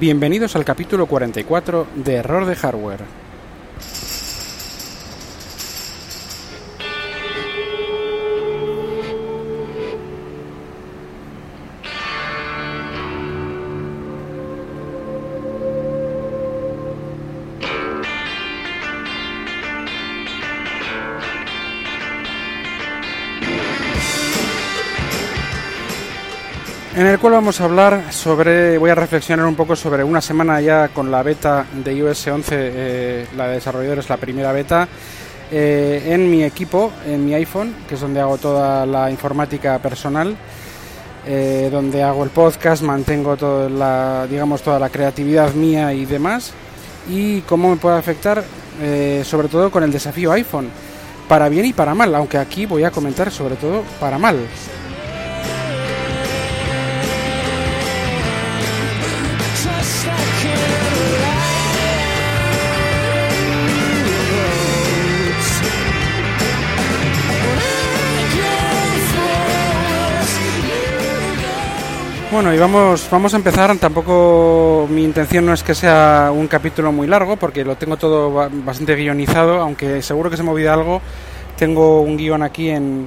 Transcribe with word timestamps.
Bienvenidos 0.00 0.56
al 0.56 0.64
capítulo 0.64 1.04
44 1.04 1.86
de 1.96 2.14
Error 2.14 2.46
de 2.46 2.56
Hardware. 2.56 3.00
Cual 27.22 27.34
vamos 27.34 27.60
a 27.60 27.66
hablar 27.66 28.12
sobre, 28.12 28.76
voy 28.78 28.90
a 28.90 28.96
reflexionar 28.96 29.46
un 29.46 29.54
poco 29.54 29.76
sobre 29.76 30.02
una 30.02 30.20
semana 30.20 30.60
ya 30.60 30.88
con 30.88 31.08
la 31.08 31.22
beta 31.22 31.64
de 31.72 31.94
iOS 31.94 32.26
11, 32.26 32.46
eh, 32.52 33.26
la 33.36 33.46
de 33.46 33.54
desarrolladores, 33.54 34.08
la 34.08 34.16
primera 34.16 34.50
beta, 34.50 34.88
eh, 35.48 36.02
en 36.06 36.28
mi 36.28 36.42
equipo, 36.42 36.90
en 37.06 37.24
mi 37.24 37.32
iPhone, 37.34 37.76
que 37.86 37.94
es 37.94 38.00
donde 38.00 38.18
hago 38.18 38.38
toda 38.38 38.84
la 38.86 39.08
informática 39.08 39.78
personal, 39.78 40.36
eh, 41.24 41.68
donde 41.70 42.02
hago 42.02 42.24
el 42.24 42.30
podcast, 42.30 42.82
mantengo 42.82 43.36
toda 43.36 43.70
la, 43.70 44.26
digamos, 44.28 44.60
toda 44.60 44.80
la 44.80 44.88
creatividad 44.88 45.54
mía 45.54 45.94
y 45.94 46.06
demás, 46.06 46.52
y 47.08 47.42
cómo 47.42 47.70
me 47.70 47.76
puede 47.76 47.98
afectar, 47.98 48.42
sobre 49.22 49.46
todo 49.46 49.70
con 49.70 49.84
el 49.84 49.92
desafío 49.92 50.32
iPhone, 50.32 50.70
para 51.28 51.48
bien 51.48 51.66
y 51.66 51.72
para 51.72 51.94
mal, 51.94 52.12
aunque 52.16 52.38
aquí 52.38 52.66
voy 52.66 52.82
a 52.82 52.90
comentar 52.90 53.30
sobre 53.30 53.54
todo 53.54 53.84
para 54.00 54.18
mal. 54.18 54.38
Bueno, 72.32 72.54
y 72.54 72.56
vamos, 72.56 73.08
vamos 73.10 73.34
a 73.34 73.36
empezar. 73.36 73.76
Tampoco 73.76 74.88
mi 74.88 75.04
intención 75.04 75.44
no 75.44 75.52
es 75.52 75.62
que 75.62 75.74
sea 75.74 76.30
un 76.34 76.48
capítulo 76.48 76.90
muy 76.90 77.06
largo, 77.06 77.36
porque 77.36 77.62
lo 77.62 77.76
tengo 77.76 77.98
todo 77.98 78.32
bastante 78.32 78.96
guionizado, 78.96 79.60
aunque 79.60 80.00
seguro 80.00 80.30
que 80.30 80.38
se 80.38 80.42
me 80.42 80.48
olvida 80.48 80.72
algo. 80.72 81.02
Tengo 81.58 82.00
un 82.00 82.16
guion 82.16 82.42
aquí 82.42 82.70
en, 82.70 83.06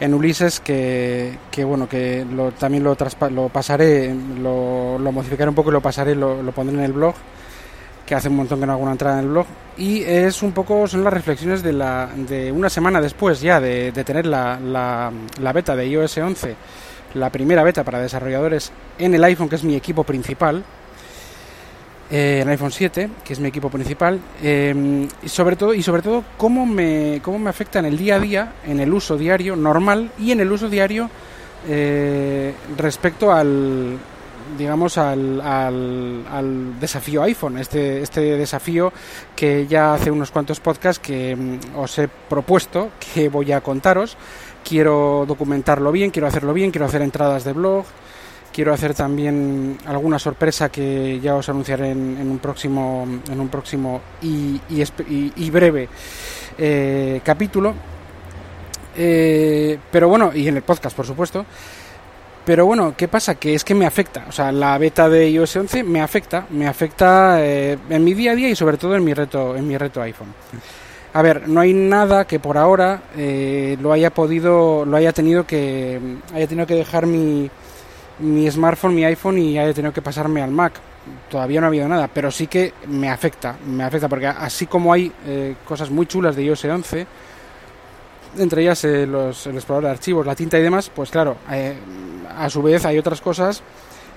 en 0.00 0.14
Ulises 0.14 0.60
que, 0.60 1.36
que 1.50 1.64
bueno, 1.64 1.86
que 1.86 2.24
lo, 2.24 2.50
también 2.52 2.82
lo, 2.82 2.96
lo 3.28 3.48
pasaré, 3.50 4.14
lo, 4.14 4.98
lo, 4.98 5.12
modificaré 5.12 5.50
un 5.50 5.54
poco 5.54 5.68
y 5.68 5.74
lo 5.74 5.82
pasaré, 5.82 6.14
lo, 6.14 6.42
lo 6.42 6.52
pondré 6.52 6.78
en 6.78 6.84
el 6.84 6.94
blog 6.94 7.14
que 8.06 8.14
hace 8.14 8.28
un 8.30 8.36
montón 8.36 8.60
que 8.60 8.66
no 8.66 8.72
hago 8.72 8.82
una 8.82 8.92
entrada 8.92 9.18
en 9.18 9.24
el 9.24 9.30
blog 9.32 9.46
y 9.76 10.00
es 10.02 10.42
un 10.42 10.52
poco 10.52 10.86
son 10.86 11.02
las 11.02 11.12
reflexiones 11.12 11.60
de 11.64 11.72
la 11.72 12.08
de 12.14 12.52
una 12.52 12.70
semana 12.70 13.00
después 13.00 13.40
ya 13.40 13.60
de, 13.60 13.90
tener 13.92 14.26
la, 14.26 14.60
la, 14.60 15.10
la, 15.40 15.52
beta 15.52 15.74
de 15.74 15.88
iOS 15.88 16.18
11 16.18 16.56
la 17.16 17.30
primera 17.30 17.64
beta 17.64 17.84
para 17.84 18.00
desarrolladores 18.00 18.72
en 18.98 19.14
el 19.14 19.24
iPhone, 19.24 19.48
que 19.48 19.56
es 19.56 19.64
mi 19.64 19.74
equipo 19.74 20.04
principal, 20.04 20.64
eh, 22.10 22.38
en 22.42 22.48
el 22.48 22.52
iPhone 22.52 22.70
7, 22.70 23.10
que 23.24 23.32
es 23.32 23.40
mi 23.40 23.48
equipo 23.48 23.68
principal, 23.68 24.20
eh, 24.42 25.08
y 25.22 25.28
sobre 25.28 25.56
todo, 25.56 25.74
y 25.74 25.82
sobre 25.82 26.02
todo 26.02 26.22
cómo 26.36 26.64
me, 26.64 27.20
cómo 27.22 27.38
me 27.38 27.50
afecta 27.50 27.80
en 27.80 27.86
el 27.86 27.98
día 27.98 28.16
a 28.16 28.20
día, 28.20 28.52
en 28.64 28.78
el 28.80 28.92
uso 28.92 29.16
diario 29.16 29.56
normal 29.56 30.10
y 30.18 30.30
en 30.30 30.40
el 30.40 30.52
uso 30.52 30.68
diario 30.68 31.10
eh, 31.68 32.54
respecto 32.76 33.32
al 33.32 33.98
digamos 34.56 34.96
al, 34.96 35.40
al, 35.40 36.24
al, 36.30 36.80
desafío 36.80 37.24
iPhone, 37.24 37.58
este, 37.58 38.02
este 38.02 38.20
desafío 38.20 38.92
que 39.34 39.66
ya 39.66 39.94
hace 39.94 40.10
unos 40.10 40.30
cuantos 40.30 40.60
podcasts 40.60 41.04
que 41.04 41.34
mm, 41.34 41.76
os 41.76 41.98
he 41.98 42.08
propuesto, 42.08 42.90
que 43.12 43.28
voy 43.28 43.50
a 43.50 43.60
contaros, 43.60 44.16
quiero 44.66 45.24
documentarlo 45.26 45.92
bien, 45.92 46.10
quiero 46.10 46.26
hacerlo 46.26 46.52
bien, 46.52 46.70
quiero 46.70 46.86
hacer 46.86 47.02
entradas 47.02 47.44
de 47.44 47.52
blog, 47.52 47.84
quiero 48.52 48.74
hacer 48.74 48.94
también 48.94 49.78
alguna 49.86 50.18
sorpresa 50.18 50.70
que 50.70 51.20
ya 51.20 51.36
os 51.36 51.48
anunciaré 51.48 51.90
en, 51.90 52.28
un 52.28 52.38
próximo, 52.38 53.06
en 53.30 53.40
un 53.40 53.48
próximo 53.48 54.00
y, 54.22 54.60
y, 54.68 55.50
breve 55.50 55.88
eh, 56.58 57.20
capítulo. 57.22 57.74
Eh, 58.96 59.78
pero 59.90 60.08
bueno, 60.08 60.32
y 60.34 60.48
en 60.48 60.56
el 60.56 60.62
podcast, 60.62 60.96
por 60.96 61.06
supuesto. 61.06 61.46
Pero 62.44 62.64
bueno, 62.64 62.94
¿qué 62.96 63.08
pasa? 63.08 63.34
Que 63.34 63.54
es 63.54 63.62
que 63.62 63.74
me 63.74 63.86
afecta. 63.86 64.24
O 64.28 64.32
sea, 64.32 64.50
la 64.52 64.78
beta 64.78 65.08
de 65.08 65.28
iOS 65.30 65.56
11 65.56 65.82
me 65.82 66.00
afecta. 66.00 66.46
Me 66.50 66.66
afecta 66.66 67.38
eh, 67.40 67.76
en 67.88 68.04
mi 68.04 68.14
día 68.14 68.32
a 68.32 68.34
día 68.34 68.48
y 68.48 68.56
sobre 68.56 68.78
todo 68.78 68.96
en 68.96 69.04
mi 69.04 69.14
reto, 69.14 69.56
en 69.56 69.66
mi 69.66 69.76
reto 69.76 70.00
iPhone. 70.02 70.32
A 71.16 71.22
ver, 71.22 71.48
no 71.48 71.62
hay 71.62 71.72
nada 71.72 72.26
que 72.26 72.38
por 72.38 72.58
ahora 72.58 73.04
eh, 73.16 73.78
lo 73.80 73.90
haya 73.90 74.10
podido, 74.12 74.84
lo 74.84 74.98
haya 74.98 75.14
tenido 75.14 75.46
que, 75.46 75.98
haya 76.34 76.46
tenido 76.46 76.66
que 76.66 76.74
dejar 76.74 77.06
mi, 77.06 77.50
mi 78.18 78.50
smartphone, 78.50 78.94
mi 78.94 79.02
iPhone 79.02 79.38
y 79.38 79.58
haya 79.58 79.72
tenido 79.72 79.94
que 79.94 80.02
pasarme 80.02 80.42
al 80.42 80.50
Mac. 80.50 80.74
Todavía 81.30 81.58
no 81.60 81.68
ha 81.68 81.68
habido 81.68 81.88
nada, 81.88 82.10
pero 82.12 82.30
sí 82.30 82.48
que 82.48 82.74
me 82.88 83.08
afecta, 83.08 83.56
me 83.66 83.84
afecta 83.84 84.10
porque 84.10 84.26
así 84.26 84.66
como 84.66 84.92
hay 84.92 85.10
eh, 85.24 85.54
cosas 85.66 85.88
muy 85.88 86.04
chulas 86.04 86.36
de 86.36 86.42
iOS 86.44 86.66
11, 86.66 87.06
entre 88.36 88.60
ellas 88.60 88.84
eh, 88.84 89.06
los, 89.06 89.46
el 89.46 89.54
explorador 89.54 89.84
de 89.84 89.90
archivos, 89.92 90.26
la 90.26 90.34
tinta 90.34 90.58
y 90.58 90.62
demás, 90.62 90.90
pues 90.94 91.10
claro, 91.10 91.38
eh, 91.50 91.78
a 92.36 92.50
su 92.50 92.60
vez 92.60 92.84
hay 92.84 92.98
otras 92.98 93.22
cosas 93.22 93.62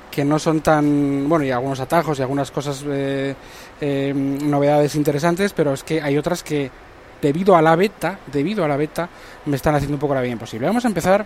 que 0.09 0.25
no 0.25 0.39
son 0.39 0.61
tan, 0.61 1.29
bueno, 1.29 1.45
y 1.45 1.51
algunos 1.51 1.79
atajos 1.79 2.19
y 2.19 2.21
algunas 2.21 2.51
cosas, 2.51 2.83
eh, 2.87 3.35
eh, 3.79 4.13
novedades 4.13 4.95
interesantes, 4.95 5.53
pero 5.53 5.73
es 5.73 5.83
que 5.83 6.01
hay 6.01 6.17
otras 6.17 6.43
que 6.43 6.69
debido 7.21 7.55
a 7.55 7.61
la 7.61 7.75
beta, 7.75 8.19
debido 8.27 8.63
a 8.63 8.67
la 8.67 8.77
beta, 8.77 9.09
me 9.45 9.55
están 9.55 9.75
haciendo 9.75 9.95
un 9.95 9.99
poco 9.99 10.15
la 10.15 10.21
vida 10.21 10.33
imposible. 10.33 10.67
Vamos 10.67 10.85
a 10.85 10.87
empezar 10.87 11.25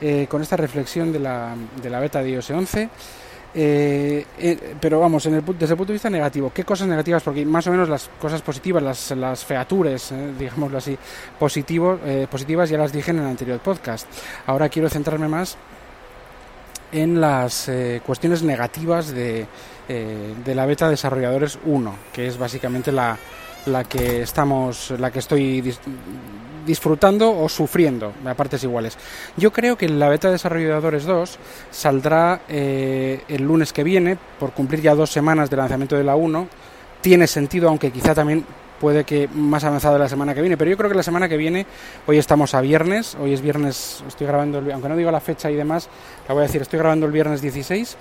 eh, 0.00 0.26
con 0.28 0.42
esta 0.42 0.56
reflexión 0.56 1.12
de 1.12 1.18
la, 1.18 1.54
de 1.82 1.90
la 1.90 2.00
beta 2.00 2.22
de 2.22 2.30
iOS 2.30 2.50
11. 2.50 2.88
Eh, 3.58 4.26
eh, 4.38 4.74
pero 4.78 5.00
vamos, 5.00 5.24
en 5.24 5.36
el, 5.36 5.44
desde 5.58 5.72
el 5.72 5.78
punto 5.78 5.86
de 5.86 5.94
vista 5.94 6.10
negativo, 6.10 6.52
¿qué 6.52 6.62
cosas 6.62 6.86
negativas? 6.88 7.22
Porque 7.22 7.42
más 7.46 7.66
o 7.66 7.70
menos 7.70 7.88
las 7.88 8.10
cosas 8.20 8.42
positivas, 8.42 8.82
las, 8.82 9.12
las 9.12 9.46
features, 9.46 10.12
eh, 10.12 10.34
digámoslo 10.38 10.76
así, 10.76 10.98
positivo, 11.38 11.98
eh, 12.04 12.26
positivas 12.30 12.68
ya 12.68 12.76
las 12.76 12.92
dije 12.92 13.12
en 13.12 13.20
el 13.20 13.26
anterior 13.26 13.58
podcast. 13.60 14.06
Ahora 14.46 14.68
quiero 14.68 14.90
centrarme 14.90 15.26
más 15.26 15.56
en 16.92 17.18
las 17.18 17.70
cuestiones 18.06 18.42
negativas 18.42 19.08
de, 19.08 19.46
de 19.88 20.54
la 20.54 20.66
beta 20.66 20.88
desarrolladores 20.88 21.58
1, 21.64 21.94
que 22.12 22.28
es 22.28 22.38
básicamente 22.38 22.92
la, 22.92 23.18
la 23.66 23.84
que 23.84 24.22
estamos, 24.22 24.92
la 24.98 25.10
que 25.10 25.18
estoy 25.18 25.60
dis 25.60 25.78
disfrutando 26.66 27.30
o 27.30 27.48
sufriendo 27.48 28.12
a 28.26 28.34
partes 28.34 28.64
iguales. 28.64 28.98
Yo 29.36 29.52
creo 29.52 29.78
que 29.78 29.88
la 29.88 30.08
beta 30.08 30.30
desarrolladores 30.30 31.04
2 31.04 31.38
saldrá 31.70 32.40
eh, 32.48 33.22
el 33.28 33.44
lunes 33.44 33.72
que 33.72 33.84
viene, 33.84 34.18
por 34.40 34.50
cumplir 34.50 34.82
ya 34.82 34.96
dos 34.96 35.10
semanas 35.10 35.48
de 35.48 35.56
lanzamiento 35.56 35.96
de 35.96 36.02
la 36.02 36.16
1. 36.16 36.48
Tiene 37.00 37.28
sentido, 37.28 37.68
aunque 37.68 37.92
quizá 37.92 38.14
también 38.14 38.44
puede 38.80 39.04
que 39.04 39.28
más 39.28 39.64
avanzado 39.64 39.94
de 39.94 40.00
la 40.00 40.08
semana 40.08 40.34
que 40.34 40.40
viene, 40.40 40.56
pero 40.56 40.70
yo 40.70 40.76
creo 40.76 40.90
que 40.90 40.96
la 40.96 41.02
semana 41.02 41.28
que 41.28 41.36
viene, 41.36 41.66
hoy 42.06 42.18
estamos 42.18 42.52
a 42.54 42.60
viernes, 42.60 43.16
hoy 43.20 43.32
es 43.32 43.40
viernes, 43.40 44.02
estoy 44.06 44.26
grabando, 44.26 44.58
el, 44.58 44.70
aunque 44.70 44.88
no 44.88 44.96
digo 44.96 45.10
la 45.10 45.20
fecha 45.20 45.50
y 45.50 45.54
demás, 45.54 45.88
la 46.28 46.34
voy 46.34 46.42
a 46.42 46.46
decir, 46.46 46.62
estoy 46.62 46.78
grabando 46.78 47.06
el 47.06 47.12
viernes 47.12 47.40
16 47.40 47.96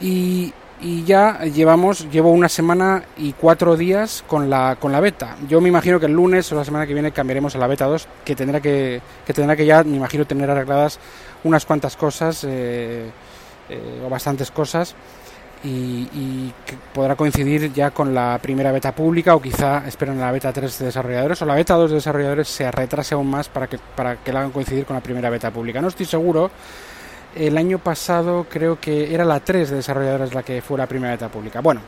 y, 0.00 0.52
y 0.80 1.04
ya 1.04 1.40
llevamos, 1.44 2.10
llevo 2.10 2.30
una 2.30 2.48
semana 2.48 3.04
y 3.16 3.32
cuatro 3.32 3.76
días 3.76 4.24
con 4.26 4.50
la, 4.50 4.76
con 4.78 4.92
la 4.92 5.00
beta. 5.00 5.36
Yo 5.48 5.60
me 5.60 5.68
imagino 5.68 6.00
que 6.00 6.06
el 6.06 6.12
lunes 6.12 6.50
o 6.52 6.56
la 6.56 6.64
semana 6.64 6.86
que 6.86 6.94
viene 6.94 7.12
cambiaremos 7.12 7.54
a 7.54 7.58
la 7.58 7.66
beta 7.66 7.86
2, 7.86 8.08
que 8.24 8.34
tendrá 8.34 8.60
que, 8.60 9.00
que 9.24 9.32
tendrá 9.32 9.56
que 9.56 9.66
ya, 9.66 9.82
me 9.84 9.96
imagino, 9.96 10.26
tener 10.26 10.50
arregladas 10.50 10.98
unas 11.44 11.64
cuantas 11.64 11.96
cosas, 11.96 12.44
eh, 12.44 13.10
eh, 13.68 14.02
o 14.04 14.08
bastantes 14.08 14.50
cosas, 14.50 14.94
y, 15.62 16.52
que 16.66 16.76
podrá 16.92 17.16
coincidir 17.16 17.72
ya 17.72 17.90
con 17.90 18.12
la 18.12 18.38
primera 18.42 18.70
beta 18.70 18.94
pública, 18.94 19.34
o 19.34 19.40
quizá 19.40 19.86
esperen 19.86 20.20
la 20.20 20.30
beta 20.30 20.52
3 20.52 20.78
de 20.78 20.84
desarrolladores, 20.86 21.40
o 21.40 21.46
la 21.46 21.54
beta 21.54 21.74
2 21.74 21.90
de 21.90 21.94
desarrolladores 21.96 22.48
se 22.48 22.70
retrase 22.70 23.14
aún 23.14 23.30
más 23.30 23.48
para 23.48 23.66
que, 23.66 23.78
para 23.78 24.16
que 24.16 24.32
la 24.32 24.40
hagan 24.40 24.52
coincidir 24.52 24.84
con 24.84 24.94
la 24.94 25.02
primera 25.02 25.30
beta 25.30 25.50
pública. 25.50 25.80
No 25.80 25.88
estoy 25.88 26.06
seguro 26.06 26.50
el 27.36 27.56
año 27.58 27.78
pasado 27.78 28.46
creo 28.48 28.78
que 28.80 29.12
era 29.14 29.24
la 29.24 29.40
3 29.40 29.70
de 29.70 29.76
desarrolladores 29.76 30.34
la 30.34 30.42
que 30.42 30.62
fue 30.62 30.78
la 30.78 30.86
primera 30.86 31.12
beta 31.12 31.28
pública. 31.28 31.60
Bueno, 31.60 31.80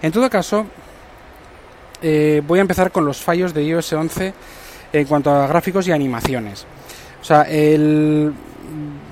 en 0.00 0.12
todo 0.12 0.28
caso, 0.30 0.66
eh, 2.00 2.42
voy 2.46 2.58
a 2.58 2.62
empezar 2.62 2.90
con 2.90 3.04
los 3.04 3.18
fallos 3.18 3.54
de 3.54 3.64
iOS 3.64 3.92
11 3.92 4.34
en 4.92 5.06
cuanto 5.06 5.30
a 5.30 5.46
gráficos 5.46 5.86
y 5.88 5.92
animaciones. 5.92 6.66
O 7.20 7.24
sea, 7.24 7.42
el, 7.42 8.32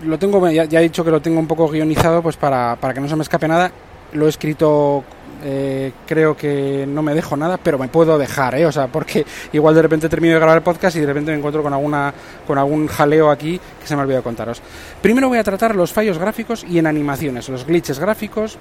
lo 0.04 0.19
tengo, 0.19 0.48
ya, 0.50 0.64
ya, 0.64 0.81
he 0.81 0.84
dicho 0.84 1.04
que 1.04 1.10
lo 1.10 1.20
tengo 1.20 1.38
un 1.38 1.46
poco 1.46 1.69
guionizado 1.69 2.22
pues 2.22 2.37
para, 2.37 2.76
para 2.76 2.94
que 2.94 3.00
no 3.00 3.08
se 3.08 3.16
me 3.16 3.22
escape 3.22 3.48
nada. 3.48 3.70
Lo 4.12 4.26
he 4.26 4.28
escrito 4.28 5.04
eh, 5.42 5.92
creo 6.06 6.37
que 6.37 6.87
no 6.87 7.02
me 7.02 7.14
dejo 7.14 7.37
nada, 7.37 7.58
pero 7.58 7.78
me 7.78 7.88
puedo 7.88 8.19
dejar, 8.19 8.54
¿eh? 8.54 8.66
O 8.66 8.72
sea, 8.72 8.87
porque 8.88 9.25
igual 9.52 9.75
de 9.75 9.82
repente 9.82 10.08
termino 10.08 10.34
de 10.34 10.40
grabar 10.40 10.58
el 10.58 10.62
podcast 10.62 10.96
y 10.96 11.00
de 11.00 11.06
repente 11.06 11.31
me 11.31 11.38
encuentro 11.38 11.62
con 11.62 11.72
alguna 11.72 12.12
con 12.46 12.58
algún 12.58 12.87
jaleo 12.87 13.31
aquí 13.31 13.60
que 13.81 13.87
se 13.87 13.94
me 13.94 14.00
ha 14.00 14.04
olvidado 14.04 14.25
contaros. 14.25 14.60
Primero 15.00 15.28
voy 15.28 15.38
a 15.38 15.44
tratar 15.44 15.75
los 15.75 15.92
fallos 15.92 16.19
gráficos 16.19 16.64
y 16.69 16.78
en 16.78 16.87
animaciones, 16.87 17.48
los 17.48 17.66
glitches 17.66 17.98
gráficos 17.98 18.58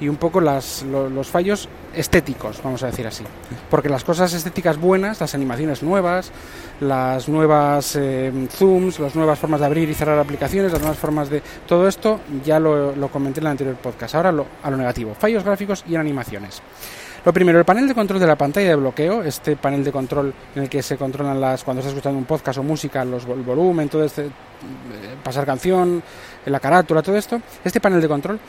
y 0.00 0.08
un 0.08 0.16
poco 0.16 0.40
las, 0.40 0.82
los 0.82 1.28
fallos 1.28 1.68
estéticos, 1.94 2.60
vamos 2.62 2.82
a 2.82 2.86
decir 2.86 3.06
así. 3.06 3.24
Porque 3.68 3.88
las 3.88 4.02
cosas 4.02 4.32
estéticas 4.32 4.78
buenas, 4.78 5.20
las 5.20 5.34
animaciones 5.34 5.82
nuevas, 5.82 6.32
las 6.80 7.28
nuevas 7.28 7.96
eh, 7.96 8.32
zooms, 8.50 8.98
las 8.98 9.14
nuevas 9.14 9.38
formas 9.38 9.60
de 9.60 9.66
abrir 9.66 9.88
y 9.88 9.94
cerrar 9.94 10.18
aplicaciones, 10.18 10.72
las 10.72 10.80
nuevas 10.80 10.98
formas 10.98 11.28
de... 11.28 11.42
Todo 11.66 11.86
esto 11.86 12.20
ya 12.44 12.58
lo, 12.58 13.08
comenté 13.08 13.40
en 13.40 13.46
el 13.46 13.50
anterior 13.50 13.76
podcast. 13.76 14.14
Ahora 14.14 14.32
lo, 14.32 14.46
a 14.62 14.70
lo 14.70 14.76
negativo, 14.76 15.14
fallos 15.14 15.44
gráficos 15.44 15.84
y 15.86 15.94
en 15.94 16.00
animaciones. 16.00 16.62
Lo 17.22 17.34
primero, 17.34 17.58
el 17.58 17.66
panel 17.66 17.86
de 17.86 17.94
control 17.94 18.18
de 18.18 18.26
la 18.26 18.36
pantalla 18.36 18.70
de 18.70 18.76
bloqueo, 18.76 19.22
este 19.22 19.54
panel 19.54 19.84
de 19.84 19.92
control 19.92 20.32
en 20.54 20.62
el 20.62 20.68
que 20.70 20.82
se 20.82 20.96
controlan 20.96 21.38
las, 21.38 21.62
cuando 21.64 21.80
estás 21.80 21.92
escuchando 21.92 22.18
un 22.18 22.24
podcast 22.24 22.58
o 22.60 22.62
música, 22.62 23.04
los, 23.04 23.26
el 23.26 23.42
volumen, 23.42 23.90
todo 23.90 24.04
este, 24.04 24.24
eh, 24.24 24.30
pasar 25.22 25.44
canción, 25.44 26.02
la 26.46 26.58
carátula, 26.58 27.02
todo 27.02 27.18
esto, 27.18 27.42
este 27.62 27.78
panel 27.78 28.00
de 28.00 28.08
control 28.08 28.40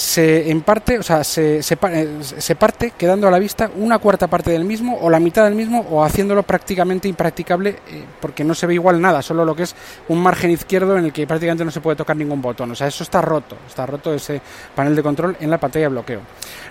se 0.00 0.50
en 0.50 0.62
parte, 0.62 0.98
o 0.98 1.02
sea, 1.02 1.22
se, 1.22 1.62
se, 1.62 1.76
eh, 1.82 2.08
se, 2.22 2.56
parte 2.56 2.94
quedando 2.96 3.28
a 3.28 3.30
la 3.30 3.38
vista 3.38 3.70
una 3.76 3.98
cuarta 3.98 4.28
parte 4.28 4.50
del 4.50 4.64
mismo 4.64 4.96
o 4.98 5.10
la 5.10 5.20
mitad 5.20 5.44
del 5.44 5.54
mismo 5.54 5.84
o 5.90 6.02
haciéndolo 6.02 6.42
prácticamente 6.42 7.06
impracticable 7.06 7.76
eh, 7.86 8.04
porque 8.18 8.42
no 8.42 8.54
se 8.54 8.66
ve 8.66 8.72
igual 8.72 8.98
nada, 8.98 9.20
solo 9.20 9.44
lo 9.44 9.54
que 9.54 9.64
es 9.64 9.74
un 10.08 10.22
margen 10.22 10.52
izquierdo 10.52 10.96
en 10.96 11.04
el 11.04 11.12
que 11.12 11.26
prácticamente 11.26 11.66
no 11.66 11.70
se 11.70 11.82
puede 11.82 11.96
tocar 11.96 12.16
ningún 12.16 12.40
botón. 12.40 12.70
O 12.70 12.74
sea, 12.74 12.86
eso 12.86 13.04
está 13.04 13.20
roto, 13.20 13.58
está 13.68 13.84
roto 13.84 14.14
ese 14.14 14.40
panel 14.74 14.96
de 14.96 15.02
control 15.02 15.36
en 15.38 15.50
la 15.50 15.58
pantalla 15.58 15.84
de 15.84 15.90
bloqueo. 15.90 16.20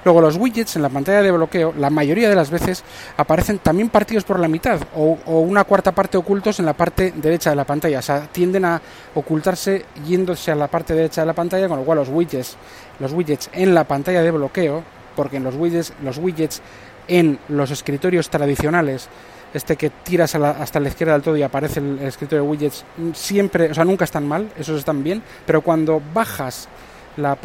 Luego 0.04 0.22
los 0.22 0.36
widgets 0.36 0.78
en 0.78 0.82
la 0.82 0.90
pantalla 0.90 1.22
de 1.22 1.30
bloqueo, 1.30 1.72
la 1.78 1.92
mayoría 1.92 2.30
de 2.30 2.36
las 2.36 2.50
veces 2.50 2.84
aparecen 3.16 3.60
también 3.60 3.90
partidos 3.90 4.24
por 4.24 4.40
la 4.40 4.48
mitad 4.48 4.80
o, 4.96 5.20
o 5.28 5.42
una 5.42 5.66
cuarta 5.66 5.92
parte 5.92 6.18
ocultos 6.18 6.60
en 6.60 6.66
la 6.66 6.74
parte 6.74 7.14
derecha 7.16 7.52
de 7.52 7.58
la 7.58 7.66
pantalla. 7.66 8.00
O 8.00 8.02
sea, 8.02 8.22
tienden 8.22 8.66
a 8.66 8.82
ocultarse 9.14 9.86
yéndose 10.08 10.52
a 10.52 10.56
la 10.56 10.68
parte 10.68 10.96
derecha 10.96 11.22
de 11.22 11.28
la 11.28 11.34
pantalla, 11.34 11.68
con 11.68 11.78
lo 11.78 11.86
cual 11.86 12.00
los 12.00 12.10
widgets 12.10 12.58
los 13.00 13.14
widgets 13.14 13.50
en 13.54 13.74
la 13.74 13.84
pantalla 13.84 14.22
de 14.22 14.32
bloqueo, 14.32 14.84
porque 15.16 15.38
en 15.38 15.44
los 15.44 15.56
widgets, 15.56 15.94
los 16.04 16.18
widgets 16.18 16.62
en 17.08 17.40
los 17.50 17.72
escritorios 17.72 18.30
tradicionales, 18.30 19.10
este 19.54 19.76
que 19.76 19.90
tiras 19.90 20.36
hasta 20.36 20.80
la 20.80 20.90
izquierda 20.90 21.14
del 21.14 21.24
todo 21.24 21.36
y 21.38 21.44
aparece 21.44 21.80
el, 21.80 22.00
escritorio 22.00 22.44
de 22.44 22.50
widgets, 22.50 22.86
siempre, 23.14 23.72
o 23.72 23.74
sea, 23.74 23.84
nunca 23.84 24.06
están 24.06 24.28
mal, 24.28 24.50
esos 24.58 24.78
están 24.78 25.04
bien, 25.04 25.24
pero 25.46 25.62
cuando 25.62 26.02
bajas 26.14 26.70
la, 27.18 27.38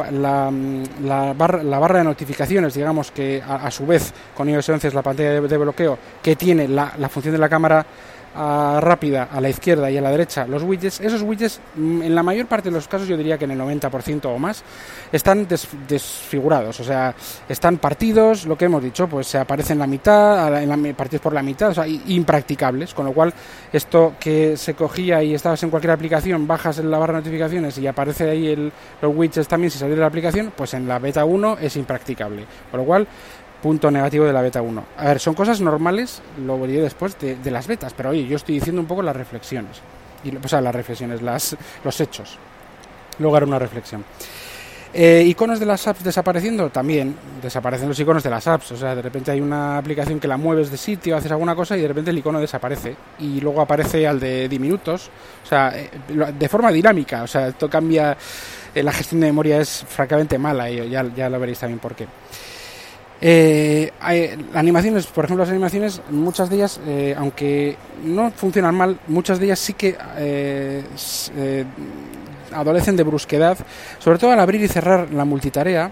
la, 1.03 1.33
barra, 1.33 1.97
de 1.99 2.03
notificaciones, 2.03 2.73
digamos 2.73 3.11
que 3.11 3.41
a, 3.45 3.69
su 3.71 3.85
vez 3.85 4.13
con 4.35 4.49
iOS 4.49 4.69
11 4.69 4.87
es 4.87 4.93
la 4.93 5.01
pantalla 5.01 5.41
de, 5.41 5.57
bloqueo 5.57 5.97
que 6.21 6.35
tiene 6.35 6.67
la, 6.67 6.91
función 7.09 7.33
de 7.33 7.39
la 7.39 7.49
cámara 7.49 7.85
rápida 8.35 9.29
a 9.31 9.39
la 9.39 9.49
izquierda 9.49 9.89
y 9.89 9.97
a 9.97 10.01
la 10.01 10.11
derecha 10.11 10.45
los 10.45 10.63
widgets, 10.63 10.99
esos 10.99 11.21
widgets 11.21 11.61
mm, 11.75 12.01
en 12.01 12.15
la 12.15 12.23
mayor 12.23 12.47
parte 12.47 12.69
de 12.69 12.75
los 12.75 12.87
casos 12.87 13.07
yo 13.07 13.15
diría 13.15 13.37
que 13.37 13.45
en 13.45 13.51
el 13.51 13.59
90% 13.59 14.25
o 14.25 14.37
más 14.37 14.63
están 15.11 15.47
desfigurados, 15.87 16.79
o 16.79 16.83
sea, 16.83 17.15
están 17.47 17.77
partidos, 17.77 18.45
lo 18.45 18.57
que 18.57 18.65
hemos 18.65 18.83
dicho, 18.83 19.07
pues 19.07 19.27
se 19.27 19.37
aparecen 19.37 19.75
en 19.75 19.79
la 19.79 19.87
mitad, 19.87 20.61
en 20.61 20.69
la, 20.69 20.93
partidos 20.93 21.21
por 21.21 21.33
la 21.33 21.41
mitad, 21.41 21.69
o 21.69 21.73
sea, 21.73 21.87
impracticables, 21.87 22.93
con 22.93 23.05
lo 23.05 23.13
cual 23.13 23.33
esto 23.71 24.15
que 24.19 24.57
se 24.57 24.73
cogía 24.73 25.23
y 25.23 25.33
estabas 25.33 25.61
en 25.63 25.69
cualquier 25.69 25.91
aplicación, 25.91 26.45
bajas 26.47 26.79
en 26.79 26.91
la 26.91 26.97
barra 26.97 27.13
de 27.13 27.19
notificaciones 27.19 27.77
y 27.77 27.87
aparece 27.87 28.29
ahí 28.29 28.47
el, 28.47 28.71
los 29.01 29.15
widgets 29.15 29.47
también 29.47 29.71
si 29.71 29.79
salir 29.79 29.95
de 29.95 30.01
la 30.01 30.07
aplicación, 30.07 30.51
pues 30.55 30.73
en 30.73 30.87
la 30.87 30.99
beta 30.99 31.23
1 31.23 31.57
es 31.61 31.75
impracticable, 31.77 32.45
con 32.71 32.79
lo 32.81 32.85
cual 32.85 33.07
punto 33.61 33.89
negativo 33.91 34.25
de 34.25 34.33
la 34.33 34.41
beta 34.41 34.61
1. 34.61 34.83
A 34.97 35.05
ver, 35.05 35.19
son 35.19 35.33
cosas 35.33 35.61
normales, 35.61 36.21
lo 36.45 36.59
veré 36.59 36.81
después, 36.81 37.17
de, 37.19 37.35
de, 37.35 37.51
las 37.51 37.67
betas, 37.67 37.93
pero 37.93 38.09
oye, 38.09 38.27
yo 38.27 38.35
estoy 38.35 38.55
diciendo 38.55 38.81
un 38.81 38.87
poco 38.87 39.01
las 39.01 39.15
reflexiones. 39.15 39.81
Y, 40.23 40.35
o 40.35 40.47
sea, 40.47 40.61
las 40.61 40.73
reflexiones, 40.73 41.21
las, 41.21 41.55
los 41.83 41.99
hechos. 41.99 42.37
Luego 43.19 43.35
haré 43.35 43.45
una 43.45 43.59
reflexión. 43.59 44.03
Eh, 44.97 45.23
iconos 45.27 45.59
de 45.59 45.65
las 45.65 45.85
apps 45.87 46.05
desapareciendo, 46.05 46.69
también 46.69 47.17
desaparecen 47.41 47.89
los 47.89 47.99
iconos 47.99 48.23
de 48.23 48.29
las 48.29 48.47
apps. 48.47 48.71
O 48.71 48.77
sea, 48.77 48.95
de 48.95 49.01
repente 49.01 49.29
hay 49.29 49.41
una 49.41 49.77
aplicación 49.77 50.21
que 50.21 50.27
la 50.27 50.37
mueves 50.37 50.71
de 50.71 50.77
sitio, 50.77 51.17
haces 51.17 51.29
alguna 51.33 51.53
cosa 51.53 51.75
y 51.77 51.81
de 51.81 51.89
repente 51.89 52.11
el 52.11 52.17
icono 52.17 52.39
desaparece. 52.39 52.95
Y 53.19 53.41
luego 53.41 53.59
aparece 53.59 54.07
al 54.07 54.21
de 54.21 54.47
diminutos. 54.47 55.09
O 55.43 55.47
sea, 55.47 55.73
eh, 55.75 55.89
de 56.07 56.47
forma 56.47 56.71
dinámica. 56.71 57.23
O 57.23 57.27
sea, 57.27 57.49
esto 57.49 57.69
cambia. 57.69 58.15
Eh, 58.73 58.81
la 58.81 58.93
gestión 58.93 59.19
de 59.19 59.27
memoria 59.27 59.59
es 59.59 59.83
francamente 59.85 60.37
mala 60.37 60.69
y 60.69 60.89
ya, 60.89 61.03
ya 61.13 61.29
lo 61.29 61.41
veréis 61.41 61.59
también 61.59 61.79
por 61.79 61.93
qué. 61.93 62.07
Eh, 63.21 63.91
animaciones, 64.53 65.07
por 65.07 65.25
ejemplo, 65.25 65.43
las 65.43 65.51
animaciones, 65.51 66.01
muchas 66.09 66.49
de 66.49 66.55
ellas, 66.57 66.79
eh, 66.85 67.15
aunque 67.17 67.77
no 68.03 68.31
funcionan 68.31 68.75
mal, 68.75 68.99
muchas 69.07 69.39
de 69.39 69.45
ellas 69.45 69.59
sí 69.59 69.73
que 69.73 69.97
eh, 70.17 70.83
eh, 71.37 71.65
adolecen 72.53 72.95
de 72.95 73.03
brusquedad, 73.03 73.57
sobre 73.99 74.19
todo 74.19 74.31
al 74.31 74.39
abrir 74.39 74.61
y 74.61 74.67
cerrar 74.67 75.11
la 75.11 75.25
multitarea 75.25 75.91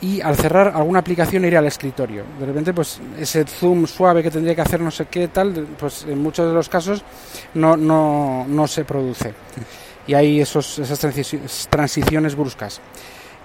y 0.00 0.20
al 0.20 0.36
cerrar 0.36 0.72
alguna 0.74 1.00
aplicación 1.00 1.44
ir 1.44 1.56
al 1.56 1.66
escritorio. 1.66 2.24
De 2.38 2.46
repente, 2.46 2.72
pues 2.72 3.00
ese 3.18 3.44
zoom 3.44 3.86
suave 3.86 4.22
que 4.22 4.30
tendría 4.30 4.54
que 4.54 4.60
hacer 4.60 4.80
no 4.80 4.90
sé 4.90 5.06
qué 5.06 5.28
tal, 5.28 5.66
pues 5.78 6.04
en 6.08 6.22
muchos 6.22 6.46
de 6.46 6.54
los 6.54 6.68
casos 6.68 7.02
no, 7.54 7.76
no, 7.76 8.46
no 8.46 8.66
se 8.68 8.84
produce. 8.84 9.34
Y 10.06 10.14
hay 10.14 10.40
esos, 10.40 10.78
esas 10.78 11.00
transiciones 11.68 12.36
bruscas. 12.36 12.80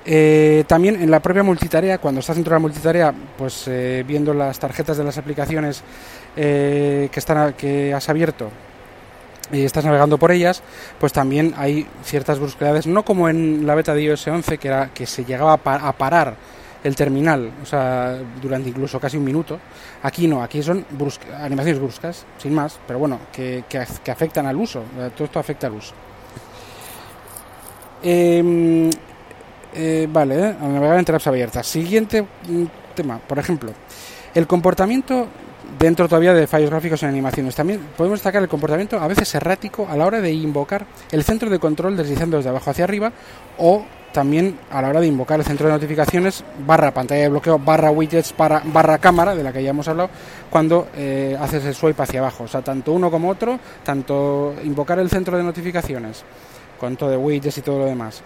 Eh, 0.04 0.64
también 0.68 1.02
en 1.02 1.12
la 1.12 1.20
propia 1.20 1.44
multitarea, 1.44 2.00
cuando 2.00 2.22
estás 2.22 2.36
dentro 2.36 2.52
de 2.52 2.56
la 2.56 2.62
multitarea, 2.62 3.14
pues 3.38 3.68
eh, 3.68 4.04
viendo 4.08 4.34
las 4.34 4.58
tarjetas 4.58 4.98
de 4.98 5.04
las 5.04 5.18
aplicaciones 5.18 5.84
eh, 6.36 7.10
que, 7.12 7.20
están, 7.20 7.54
que 7.54 7.94
has 7.94 8.10
abierto 8.10 8.50
y 9.52 9.64
estás 9.64 9.86
navegando 9.86 10.18
por 10.18 10.32
ellas, 10.32 10.64
pues 11.00 11.14
también 11.14 11.54
hay 11.58 11.86
ciertas 12.04 12.40
brusquedades, 12.40 12.88
no 12.88 13.04
como 13.04 13.30
en 13.30 13.68
la 13.68 13.76
beta 13.76 13.94
de 13.94 14.04
iOS 14.04 14.28
11, 14.28 14.58
que, 14.58 14.68
era, 14.68 14.90
que 14.94 15.06
se 15.06 15.24
llegaba 15.24 15.54
a, 15.54 15.92
parar 15.92 16.36
el 16.84 16.96
terminal, 16.96 17.52
o 17.62 17.66
sea, 17.66 18.18
durante 18.42 18.70
incluso 18.70 19.00
casi 19.00 19.18
un 19.18 19.26
minuto. 19.26 19.60
Aquí 20.02 20.28
no, 20.28 20.42
aquí 20.42 20.64
son 20.64 20.84
animaciones 21.38 21.80
bruscas, 21.80 22.26
sin 22.40 22.56
más, 22.56 22.80
pero 22.88 22.98
bueno, 22.98 23.20
que, 23.32 23.66
que, 23.70 24.12
afectan 24.12 24.48
al 24.48 24.56
uso, 24.56 24.84
todo 25.16 25.26
esto 25.26 25.38
afecta 25.38 25.68
al 25.68 25.74
uso. 25.74 25.94
Eh, 28.02 28.90
eh, 29.74 30.08
vale, 30.12 30.40
eh, 30.40 30.56
al 30.62 30.74
navegar 30.74 31.00
entre 31.00 31.16
apps 31.16 31.28
abiertas. 31.28 31.68
Siguiente 31.68 32.22
mm, 32.22 32.64
tema, 32.96 33.20
por 33.20 33.40
ejemplo, 33.40 33.72
el 34.34 34.48
comportamiento 34.48 35.28
dentro 35.80 36.08
todavía 36.08 36.34
de 36.34 36.48
fallos 36.48 36.70
gráficos 36.70 37.02
en 37.04 37.10
animaciones. 37.10 37.56
También 37.56 37.80
podemos 37.98 38.20
destacar 38.20 38.42
el 38.42 38.50
comportamiento 38.50 39.00
a 39.00 39.08
veces 39.08 39.34
errático 39.36 39.88
a 39.90 39.98
la 39.98 40.06
hora 40.06 40.22
de 40.22 40.32
invocar 40.32 40.86
el 41.12 41.24
centro 41.24 41.50
de 41.50 41.60
control 41.60 41.98
deslizando 41.98 42.38
desde 42.38 42.50
abajo 42.50 42.70
hacia 42.70 42.84
arriba 42.84 43.12
o 43.58 43.84
también 44.12 44.60
a 44.70 44.82
la 44.82 44.90
hora 44.90 45.00
de 45.00 45.08
invocar 45.08 45.40
el 45.40 45.46
centro 45.46 45.68
de 45.68 45.74
notificaciones 45.74 46.44
barra 46.68 46.94
pantalla 46.94 47.22
de 47.22 47.30
bloqueo 47.30 47.58
barra 47.58 47.92
widgets 47.92 48.36
barra, 48.38 48.62
barra 48.66 48.98
cámara 48.98 49.34
de 49.36 49.44
la 49.44 49.54
que 49.54 49.64
ya 49.64 49.70
hemos 49.70 49.88
hablado 49.88 50.10
cuando 50.50 50.90
eh, 50.96 51.38
haces 51.40 51.64
el 51.66 51.74
swipe 51.74 52.04
hacia 52.04 52.20
abajo. 52.20 52.44
O 52.44 52.48
sea, 52.48 52.62
tanto 52.62 52.92
uno 52.92 53.10
como 53.10 53.30
otro, 53.30 53.60
tanto 53.84 54.54
invocar 54.64 55.00
el 55.00 55.10
centro 55.10 55.38
de 55.38 55.44
notificaciones 55.44 56.24
con 56.82 56.98
todo 56.98 57.12
de 57.12 57.18
widgets 57.18 57.60
y 57.60 57.62
todo 57.62 57.80
lo 57.80 57.86
demás 57.86 58.22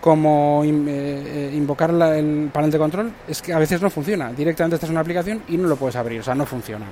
como 0.00 0.62
eh, 0.64 0.68
eh, 0.70 1.52
invocar 1.54 1.90
el 1.90 2.50
panel 2.52 2.70
de 2.70 2.78
control 2.78 3.12
es 3.26 3.42
que 3.42 3.52
a 3.52 3.58
veces 3.58 3.82
no 3.82 3.90
funciona. 3.90 4.32
Directamente 4.32 4.76
estás 4.76 4.88
en 4.88 4.94
una 4.94 5.00
aplicación 5.00 5.42
y 5.48 5.56
no 5.56 5.68
lo 5.68 5.76
puedes 5.76 5.96
abrir, 5.96 6.20
o 6.20 6.22
sea, 6.22 6.34
no 6.34 6.46
funciona. 6.46 6.86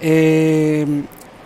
Eh, 0.00 0.86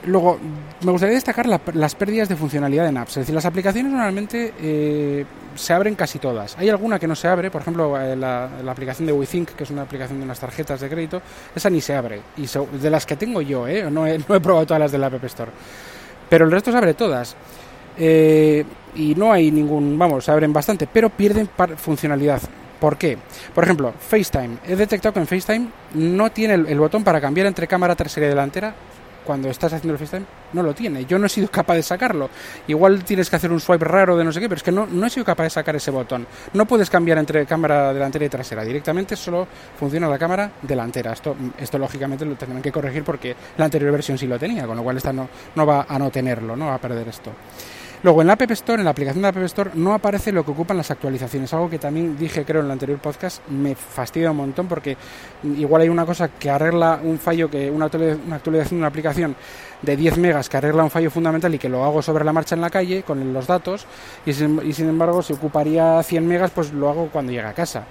luego, 0.07 0.39
me 0.83 0.91
gustaría 0.91 1.15
destacar 1.15 1.47
las 1.47 1.95
pérdidas 1.95 2.29
de 2.29 2.37
funcionalidad 2.37 2.89
en 2.89 2.97
apps. 2.97 3.13
Es 3.13 3.17
decir, 3.23 3.35
las 3.35 3.45
aplicaciones 3.45 3.93
normalmente 3.93 5.27
se 5.55 5.73
abren 5.73 5.95
casi 5.95 6.19
todas. 6.19 6.57
Hay 6.59 6.69
alguna 6.69 6.99
que 6.99 7.07
no 7.07 7.15
se 7.15 7.29
abre, 7.29 7.51
por 7.51 7.63
ejemplo, 7.63 7.97
la, 8.17 8.51
aplicación 8.69 9.07
de 9.07 9.13
WeThink, 9.13 9.51
que 9.51 9.65
es 9.65 9.71
una 9.71 9.83
aplicación 9.83 10.19
de 10.19 10.25
unas 10.25 10.41
tarjetas 10.41 10.81
de 10.81 10.89
crédito, 10.89 11.23
esa 11.55 11.71
ni 11.71 11.81
se 11.81 11.95
abre. 11.95 12.21
Y 12.37 12.47
de 12.79 12.91
las 12.91 13.07
que 13.07 13.17
tengo 13.17 13.41
yo, 13.43 13.67
no 13.91 14.07
he, 14.07 14.19
no 14.29 14.35
he 14.35 14.41
probado 14.41 14.67
todas 14.67 14.81
las 14.81 14.93
de 14.93 14.99
la 14.99 15.07
App 15.07 15.25
Store. 15.25 15.53
Pero 16.29 16.45
el 16.45 16.51
resto 16.51 16.73
se 16.73 16.79
abre 16.79 16.95
todas. 16.95 17.37
Eh, 17.99 18.65
y 18.95 19.15
no 19.15 19.33
hay 19.33 19.51
ningún, 19.51 19.99
vamos, 19.99 20.29
abren 20.29 20.53
bastante, 20.53 20.87
pero 20.87 21.11
pierden 21.11 21.49
funcionalidad. 21.77 22.41
¿Por 22.81 22.99
qué? 22.99 23.17
Por 23.55 23.65
ejemplo, 23.65 23.93
FaceTime. 23.99 24.59
He 24.67 24.77
detectado 24.77 25.15
que 25.15 25.21
en 25.21 25.27
FaceTime 25.27 25.69
no 25.95 26.31
tiene 26.31 26.55
el, 26.55 26.79
botón 26.79 27.05
para 27.05 27.21
cambiar 27.21 27.47
entre 27.47 27.67
cámara 27.67 27.95
trasera 27.95 28.27
y 28.27 28.29
delantera 28.29 28.75
cuando 29.25 29.49
estás 29.49 29.73
haciendo 29.73 29.95
el 29.95 29.99
FaceTime. 29.99 30.27
No 30.53 30.63
lo 30.63 30.75
tiene. 30.75 31.05
Yo 31.07 31.19
no 31.19 31.27
he 31.27 31.29
sido 31.29 31.49
capaz 31.49 31.75
de 31.75 31.83
sacarlo. 31.83 32.29
Igual 32.69 33.03
tienes 33.03 33.31
que 33.31 33.37
hacer 33.37 33.51
un 33.51 33.61
swipe 33.61 33.85
raro 33.85 34.17
de 34.17 34.25
no 34.25 34.31
sé 34.31 34.41
qué, 34.41 34.49
pero 34.49 34.59
es 34.59 34.63
que 34.63 34.73
no, 34.73 34.87
no 34.87 35.07
he 35.07 35.11
sido 35.11 35.25
capaz 35.25 35.45
de 35.45 35.51
sacar 35.51 35.75
ese 35.75 35.91
botón. 35.91 36.27
No 36.53 36.67
puedes 36.67 36.91
cambiar 36.91 37.19
entre 37.19 37.47
cámara 37.47 37.95
delantera 37.95 38.27
y 38.27 38.29
trasera. 38.29 38.63
Directamente 38.63 39.17
solo 39.17 39.49
funciona 39.79 40.07
la 40.09 40.19
cámara 40.19 40.53
delantera. 40.63 41.13
Esto, 41.13 41.35
esto 41.59 41.79
lógicamente 41.79 42.27
lo 42.27 42.37
tendrán 42.37 42.63
que 42.63 42.71
corregir 42.71 43.05
porque 43.05 43.35
la 43.57 43.65
anterior 43.65 43.91
versión 43.91 44.19
sí 44.19 44.27
lo 44.27 44.39
tenía, 44.39 44.67
con 44.67 44.77
lo 44.77 44.83
cual 44.83 44.99
esta 44.99 45.13
no, 45.13 45.29
no 45.55 45.67
va 45.67 45.87
a 45.89 45.99
no 45.99 46.11
tenerlo, 46.11 46.55
no 46.55 46.67
va 46.67 46.75
a 46.75 46.79
perder 46.79 47.09
esto. 47.09 47.33
Luego 48.03 48.21
en 48.21 48.27
la 48.27 48.35
App 48.35 48.51
Store, 48.51 48.81
en 48.81 48.85
la 48.85 48.91
aplicación 48.91 49.23
de 49.23 49.33
la 49.33 49.39
App 49.39 49.45
Store, 49.45 49.71
no 49.75 49.95
aparece 49.95 50.33
lo 50.33 50.45
que 50.45 50.51
ocupan 50.51 50.77
las 50.77 50.91
actualizaciones, 50.91 51.53
algo 51.53 51.71
que 51.71 51.79
también 51.79 52.17
dije 52.17 52.45
creo 52.45 52.61
en 52.61 52.67
el 52.67 52.73
anterior 52.73 52.99
podcast, 52.99 53.47
me 53.49 53.75
fastidia 53.75 54.31
un 54.31 54.37
montón 54.37 54.69
porque 54.69 54.97
igual 55.43 55.83
hay 55.83 55.89
una 55.89 56.05
cosa 56.05 56.29
que 56.29 56.51
arregla 56.51 57.01
un 57.03 57.19
fallo, 57.19 57.51
que 57.51 57.71
una 57.71 57.87
actualización 57.87 58.71
de 58.71 58.77
una 58.77 58.87
aplicación 58.87 59.37
de 59.83 59.97
10 59.97 60.19
megas 60.19 60.49
que 60.49 60.57
arregla 60.57 60.85
un 60.85 60.91
fallo 60.91 61.11
fundamental 61.11 61.55
y 61.55 61.59
que 61.59 61.69
lo 61.69 61.85
hago 61.85 62.03
sobre 62.03 62.25
la 62.25 62.33
marcha 62.33 62.55
en 62.55 62.61
la 62.61 62.71
calle 62.71 63.03
con 63.03 63.33
los 63.33 63.47
datos 63.47 63.87
y 64.25 64.33
sin, 64.33 64.89
embargo 64.89 65.23
si 65.23 65.33
ocuparía 65.33 66.03
100 66.03 66.27
megas 66.27 66.51
pues 66.51 66.73
lo 66.73 66.89
hago 66.89 67.09
cuando 67.09 67.33
llega 67.33 67.51
a 67.51 67.55
casa 67.55 67.85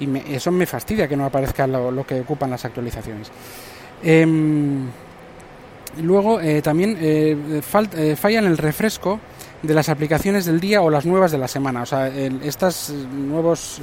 y 0.00 0.34
eso 0.34 0.50
me 0.52 0.64
fastidia 0.66 1.08
que 1.08 1.16
no 1.16 1.24
aparezca 1.24 1.66
lo, 1.66 2.06
que 2.06 2.20
ocupan 2.20 2.50
las 2.50 2.64
actualizaciones. 2.64 3.30
Em, 4.02 4.86
luego 6.02 6.40
eh, 6.40 6.62
también 6.62 6.96
eh, 7.00 7.60
eh, 7.96 8.16
falla 8.16 8.38
en 8.38 8.44
el 8.44 8.56
refresco 8.56 9.18
de 9.62 9.74
las 9.74 9.88
aplicaciones 9.88 10.44
del 10.46 10.60
día 10.60 10.82
o 10.82 10.90
las 10.90 11.06
nuevas 11.06 11.32
de 11.32 11.38
la 11.38 11.48
semana. 11.48 11.82
O 11.82 11.86
sea, 11.86 12.08
estas 12.08 12.90
nuevos 12.90 13.80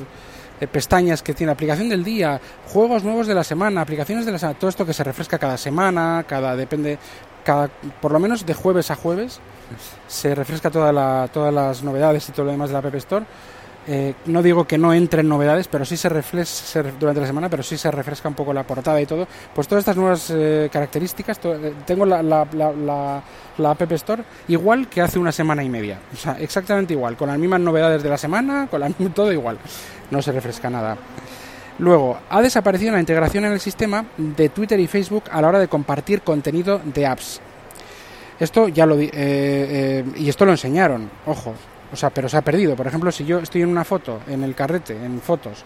pestañas 0.71 1.21
que 1.21 1.33
tiene 1.33 1.51
aplicación 1.51 1.89
del 1.89 2.03
día, 2.03 2.39
juegos 2.67 3.03
nuevos 3.03 3.27
de 3.27 3.33
la 3.33 3.43
semana, 3.43 3.81
aplicaciones 3.81 4.25
de 4.25 4.31
la 4.31 4.39
semana, 4.39 4.57
todo 4.57 4.69
esto 4.69 4.85
que 4.85 4.93
se 4.93 5.03
refresca 5.03 5.37
cada 5.37 5.57
semana, 5.57 6.25
cada 6.27 6.55
depende 6.55 6.97
cada 7.43 7.69
por 8.01 8.11
lo 8.11 8.19
menos 8.19 8.45
de 8.45 8.53
jueves 8.53 8.89
a 8.91 8.95
jueves 8.95 9.39
se 10.07 10.33
refresca 10.35 10.71
toda 10.71 10.91
la, 10.91 11.29
todas 11.31 11.53
las 11.53 11.83
novedades 11.83 12.27
y 12.27 12.31
todo 12.31 12.47
lo 12.47 12.51
demás 12.51 12.69
de 12.69 12.73
la 12.73 12.79
App 12.79 12.95
Store 12.95 13.25
eh, 13.87 14.15
no 14.25 14.41
digo 14.41 14.65
que 14.65 14.77
no 14.77 14.93
entren 14.93 15.27
novedades, 15.27 15.67
pero 15.67 15.85
sí 15.85 15.95
se 15.95 16.09
refresca 16.09 16.83
durante 16.99 17.21
la 17.21 17.27
semana, 17.27 17.49
pero 17.49 17.61
sí 17.61 17.77
se 17.77 17.91
refresca 17.91 18.27
un 18.27 18.33
poco 18.33 18.51
la 18.51 18.63
portada 18.63 18.99
y 18.99 19.05
todo. 19.05 19.27
Pues 19.53 19.67
todas 19.67 19.83
estas 19.83 19.95
nuevas 19.95 20.31
eh, 20.33 20.69
características, 20.71 21.39
eh, 21.43 21.73
tengo 21.85 22.05
la, 22.05 22.23
la, 22.23 22.47
la, 22.53 23.21
la, 23.57 23.69
App 23.69 23.91
Store 23.91 24.23
igual 24.47 24.87
que 24.87 25.01
hace 25.01 25.19
una 25.19 25.31
semana 25.31 25.63
y 25.63 25.69
media. 25.69 25.99
O 26.13 26.15
sea, 26.15 26.37
exactamente 26.39 26.93
igual, 26.93 27.15
con 27.15 27.29
las 27.29 27.37
mismas 27.37 27.59
novedades 27.59 28.01
de 28.01 28.09
la 28.09 28.17
semana, 28.17 28.67
con 28.67 28.93
todo 29.13 29.31
igual. 29.31 29.59
No 30.09 30.21
se 30.21 30.31
refresca 30.31 30.69
nada. 30.69 30.97
Luego, 31.77 32.17
ha 32.29 32.41
desaparecido 32.41 32.93
la 32.93 32.99
integración 32.99 33.45
en 33.45 33.51
el 33.51 33.59
sistema 33.59 34.05
de 34.17 34.49
Twitter 34.49 34.79
y 34.79 34.87
Facebook 34.87 35.25
a 35.29 35.41
la 35.41 35.49
hora 35.49 35.59
de 35.59 35.67
compartir 35.67 36.21
contenido 36.21 36.81
de 36.83 37.05
apps. 37.05 37.41
Esto 38.39 38.67
ya 38.67 38.85
lo 38.85 38.99
y 39.01 39.09
esto 40.27 40.45
lo 40.45 40.51
enseñaron, 40.51 41.09
ojo, 41.25 41.53
o 41.95 41.97
sea, 41.97 42.09
pero 42.09 42.27
se 42.27 42.35
ha 42.35 42.41
perdido. 42.41 42.75
Por 42.75 42.87
ejemplo, 42.87 43.09
si 43.09 43.23
yo 43.23 43.39
estoy 43.39 43.61
en 43.61 43.69
una 43.69 43.85
foto, 43.85 44.19
en 44.27 44.43
el 44.43 44.53
carrete, 44.53 44.93
en 44.93 45.21
fotos, 45.21 45.63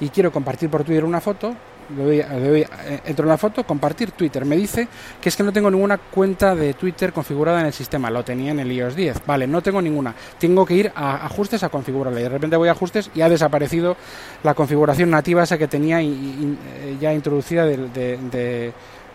y 0.00 0.08
quiero 0.08 0.32
compartir 0.32 0.68
por 0.68 0.82
Twitter 0.82 1.04
una 1.04 1.20
foto, 1.20 1.54
doy, 1.88 2.18
eh, 2.18 3.00
entro 3.06 3.24
en 3.24 3.28
la 3.28 3.38
foto, 3.38 3.62
compartir 3.62 4.10
Twitter. 4.10 4.44
Me 4.44 4.56
dice 4.56 4.88
que 5.20 5.28
es 5.28 5.36
que 5.36 5.44
no 5.44 5.52
tengo 5.52 5.70
ninguna 5.70 5.96
cuenta 5.96 6.56
de 6.56 6.74
Twitter 6.74 7.12
configurada 7.12 7.60
en 7.60 7.66
el 7.66 7.72
sistema. 7.72 8.10
Lo 8.10 8.24
tenía 8.24 8.50
en 8.50 8.58
el 8.58 8.72
iOS 8.72 8.96
10. 8.96 9.24
Vale, 9.24 9.46
no 9.46 9.62
tengo 9.62 9.80
ninguna. 9.80 10.12
Tengo 10.36 10.66
que 10.66 10.74
ir 10.74 10.92
a 10.96 11.24
ajustes 11.26 11.62
a 11.62 11.68
configurarla. 11.68 12.18
Y 12.18 12.24
de 12.24 12.28
repente 12.28 12.56
voy 12.56 12.68
a 12.68 12.72
ajustes 12.72 13.08
y 13.14 13.20
ha 13.20 13.28
desaparecido 13.28 13.96
la 14.42 14.54
configuración 14.54 15.10
nativa 15.10 15.44
esa 15.44 15.58
que 15.58 15.68
tenía 15.68 16.00
eh, 16.02 16.96
ya 17.00 17.14
introducida 17.14 17.64
de, 17.64 18.72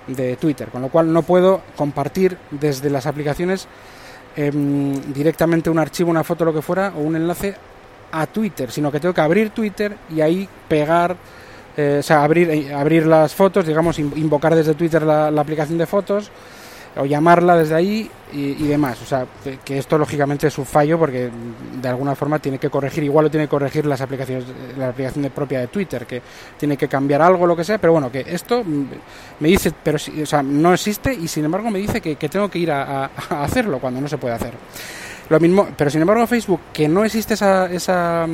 de 0.08 0.38
Twitter. 0.38 0.70
Con 0.70 0.82
lo 0.82 0.88
cual 0.88 1.12
no 1.12 1.24
puedo 1.24 1.62
compartir 1.76 2.38
desde 2.52 2.90
las 2.90 3.06
aplicaciones 3.06 3.68
Em, 4.36 5.14
directamente 5.14 5.70
un 5.70 5.78
archivo, 5.78 6.10
una 6.10 6.24
foto, 6.24 6.44
lo 6.44 6.54
que 6.54 6.62
fuera, 6.62 6.94
o 6.96 7.02
un 7.02 7.16
enlace 7.16 7.56
a 8.12 8.26
Twitter, 8.26 8.72
sino 8.72 8.92
que 8.92 9.00
tengo 9.00 9.14
que 9.14 9.22
abrir 9.22 9.52
Twitter 9.52 9.96
y 10.10 10.22
ahí 10.22 10.48
pegar, 10.68 11.16
eh, 11.78 11.98
o 12.00 12.04
sea, 12.04 12.24
abrir, 12.24 12.50
eh, 12.50 12.74
abrir 12.74 13.06
las 13.06 13.34
fotos, 13.36 13.66
digamos, 13.66 14.00
invocar 14.00 14.56
desde 14.56 14.74
Twitter 14.74 15.04
la 15.04 15.28
aplicación 15.40 15.78
de 15.78 15.86
fotos 15.86 16.32
o 16.96 17.06
llamarla 17.06 17.56
desde 17.56 17.76
ahí 17.76 18.10
y, 18.32 18.68
demás. 18.68 19.02
O 19.02 19.06
sea, 19.06 19.26
que, 19.64 19.78
esto 19.78 19.98
lógicamente 19.98 20.48
es 20.48 20.58
un 20.58 20.66
fallo 20.66 20.98
porque 20.98 21.30
de 21.82 21.88
alguna 21.88 22.16
forma 22.16 22.40
tiene 22.40 22.58
que 22.58 22.70
corregir, 22.70 23.04
igual 23.04 23.26
lo 23.26 23.32
tiene 23.32 23.46
que 23.46 23.52
corregir 23.52 23.86
las 23.86 24.02
aplicaciones, 24.02 24.46
la 24.78 24.90
aplicación 24.90 25.24
de 25.24 25.30
propia 25.30 25.60
de 25.60 25.68
Twitter, 25.68 26.06
que 26.06 26.22
tiene 26.58 26.78
que 26.78 26.88
cambiar 26.88 27.22
algo, 27.22 27.46
lo 27.46 27.56
que 27.56 27.64
sea, 27.64 27.78
pero 27.78 27.94
bueno, 27.94 28.12
que 28.12 28.26
esto 28.28 28.64
me 28.64 29.48
dice, 29.48 29.72
pero 29.84 29.98
o 29.98 30.26
sea, 30.26 30.42
no 30.44 30.74
existe 30.74 31.14
y 31.14 31.28
sin 31.28 31.46
embargo 31.46 31.70
me 31.70 31.80
dice 31.80 32.02
que, 32.02 32.16
tengo 32.16 32.50
que 32.50 32.60
ir 32.60 32.72
a, 32.72 33.06
hacerlo 33.30 33.80
cuando 33.80 34.02
no 34.02 34.08
se 34.08 34.18
puede 34.18 34.36
hacer. 34.36 34.54
Lo 35.30 35.40
mismo, 35.40 35.68
pero 35.78 35.90
sin 35.90 36.02
embargo 36.02 36.28
Facebook, 36.28 36.60
que 36.74 36.88
no 36.88 37.06
existe 37.06 37.36
esa, 37.36 37.72
esa, 37.72 38.28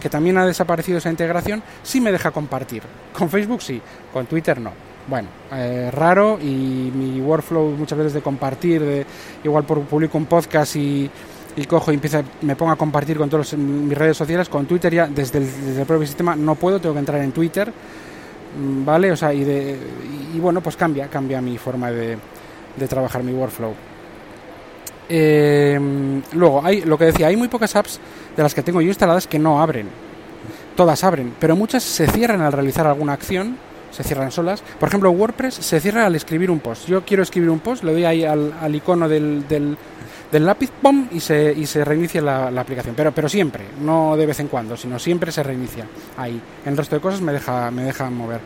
que 0.00 0.08
también 0.08 0.38
ha 0.38 0.46
desaparecido 0.46 0.98
esa 0.98 1.10
integración, 1.10 1.62
sí 1.82 2.00
me 2.00 2.10
deja 2.10 2.30
compartir. 2.30 2.82
Con 3.12 3.28
Facebook 3.28 3.62
sí, 3.62 3.80
con 4.12 4.26
Twitter 4.26 4.60
no 4.60 4.91
bueno, 5.08 5.28
eh, 5.52 5.90
raro 5.90 6.38
y 6.40 6.44
mi 6.94 7.20
workflow 7.20 7.70
muchas 7.70 7.98
veces 7.98 8.12
de 8.14 8.22
compartir, 8.22 8.82
de 8.82 9.06
igual 9.42 9.64
por, 9.64 9.80
publico 9.82 10.16
un 10.16 10.26
podcast 10.26 10.76
y, 10.76 11.10
cojo 11.68 11.90
y 11.90 11.94
empieza, 11.94 12.22
me 12.42 12.56
pongo 12.56 12.72
a 12.72 12.76
compartir 12.76 13.18
con 13.18 13.28
todas 13.28 13.54
mis 13.54 13.96
redes 13.96 14.16
sociales, 14.16 14.48
con 14.48 14.66
Twitter 14.66 14.94
ya 14.94 15.06
desde 15.06 15.38
el, 15.38 15.86
propio 15.86 16.06
sistema 16.06 16.36
no 16.36 16.54
puedo, 16.54 16.80
tengo 16.80 16.94
que 16.94 17.00
entrar 17.00 17.20
en 17.20 17.32
Twitter, 17.32 17.72
mm, 18.58 18.84
¿vale? 18.84 19.12
O 19.12 19.16
sea, 19.16 19.34
y, 19.34 19.44
de, 19.44 19.76
y, 20.34 20.38
bueno, 20.38 20.60
pues 20.60 20.76
cambia, 20.76 21.08
cambia 21.08 21.40
mi 21.40 21.58
forma 21.58 21.90
de, 21.90 22.16
de 22.76 22.88
trabajar 22.88 23.22
mi 23.22 23.32
workflow. 23.32 23.74
Em, 25.08 26.22
luego, 26.32 26.64
hay 26.64 26.82
lo 26.82 26.96
que 26.96 27.06
decía, 27.06 27.26
hay 27.26 27.36
muy 27.36 27.48
pocas 27.48 27.74
apps 27.76 28.00
de 28.36 28.42
las 28.42 28.54
que 28.54 28.62
tengo 28.62 28.80
yo 28.80 28.88
instaladas 28.88 29.26
que 29.26 29.38
no 29.38 29.60
abren. 29.60 29.88
Todas 30.76 31.04
abren, 31.04 31.34
pero 31.38 31.54
muchas 31.54 31.82
se 31.82 32.06
cierran 32.06 32.40
al 32.40 32.52
realizar 32.52 32.86
alguna 32.86 33.12
acción 33.12 33.58
se 33.92 34.02
cierran 34.02 34.32
solas. 34.32 34.62
Por 34.80 34.88
ejemplo, 34.88 35.10
WordPress 35.10 35.54
se 35.54 35.80
cierra 35.80 36.06
al 36.06 36.16
escribir 36.16 36.50
un 36.50 36.60
post. 36.60 36.86
Yo 36.88 37.04
quiero 37.04 37.22
escribir 37.22 37.50
un 37.50 37.60
post, 37.60 37.84
le 37.84 37.92
doy 37.92 38.04
ahí 38.04 38.24
al, 38.24 38.52
al 38.60 38.74
icono 38.74 39.08
del, 39.08 39.46
del, 39.46 39.76
del 40.32 40.46
lápiz, 40.46 40.70
¡pum! 40.70 41.08
y 41.12 41.20
se, 41.20 41.52
y 41.52 41.66
se 41.66 41.84
reinicia 41.84 42.22
la, 42.22 42.60
aplicación. 42.60 42.94
Pero, 42.96 43.12
pero 43.12 43.28
siempre, 43.28 43.66
no 43.82 44.16
de 44.16 44.24
vez 44.24 44.40
en 44.40 44.48
cuando, 44.48 44.78
sino 44.78 44.98
siempre 44.98 45.30
se 45.30 45.42
reinicia 45.42 45.86
ahí. 46.16 46.40
El 46.64 46.74
resto 46.74 46.96
de 46.96 47.02
cosas 47.02 47.20
me 47.20 47.32
deja, 47.32 47.70
me 47.70 47.84
deja 47.84 48.08
mover. 48.08 48.40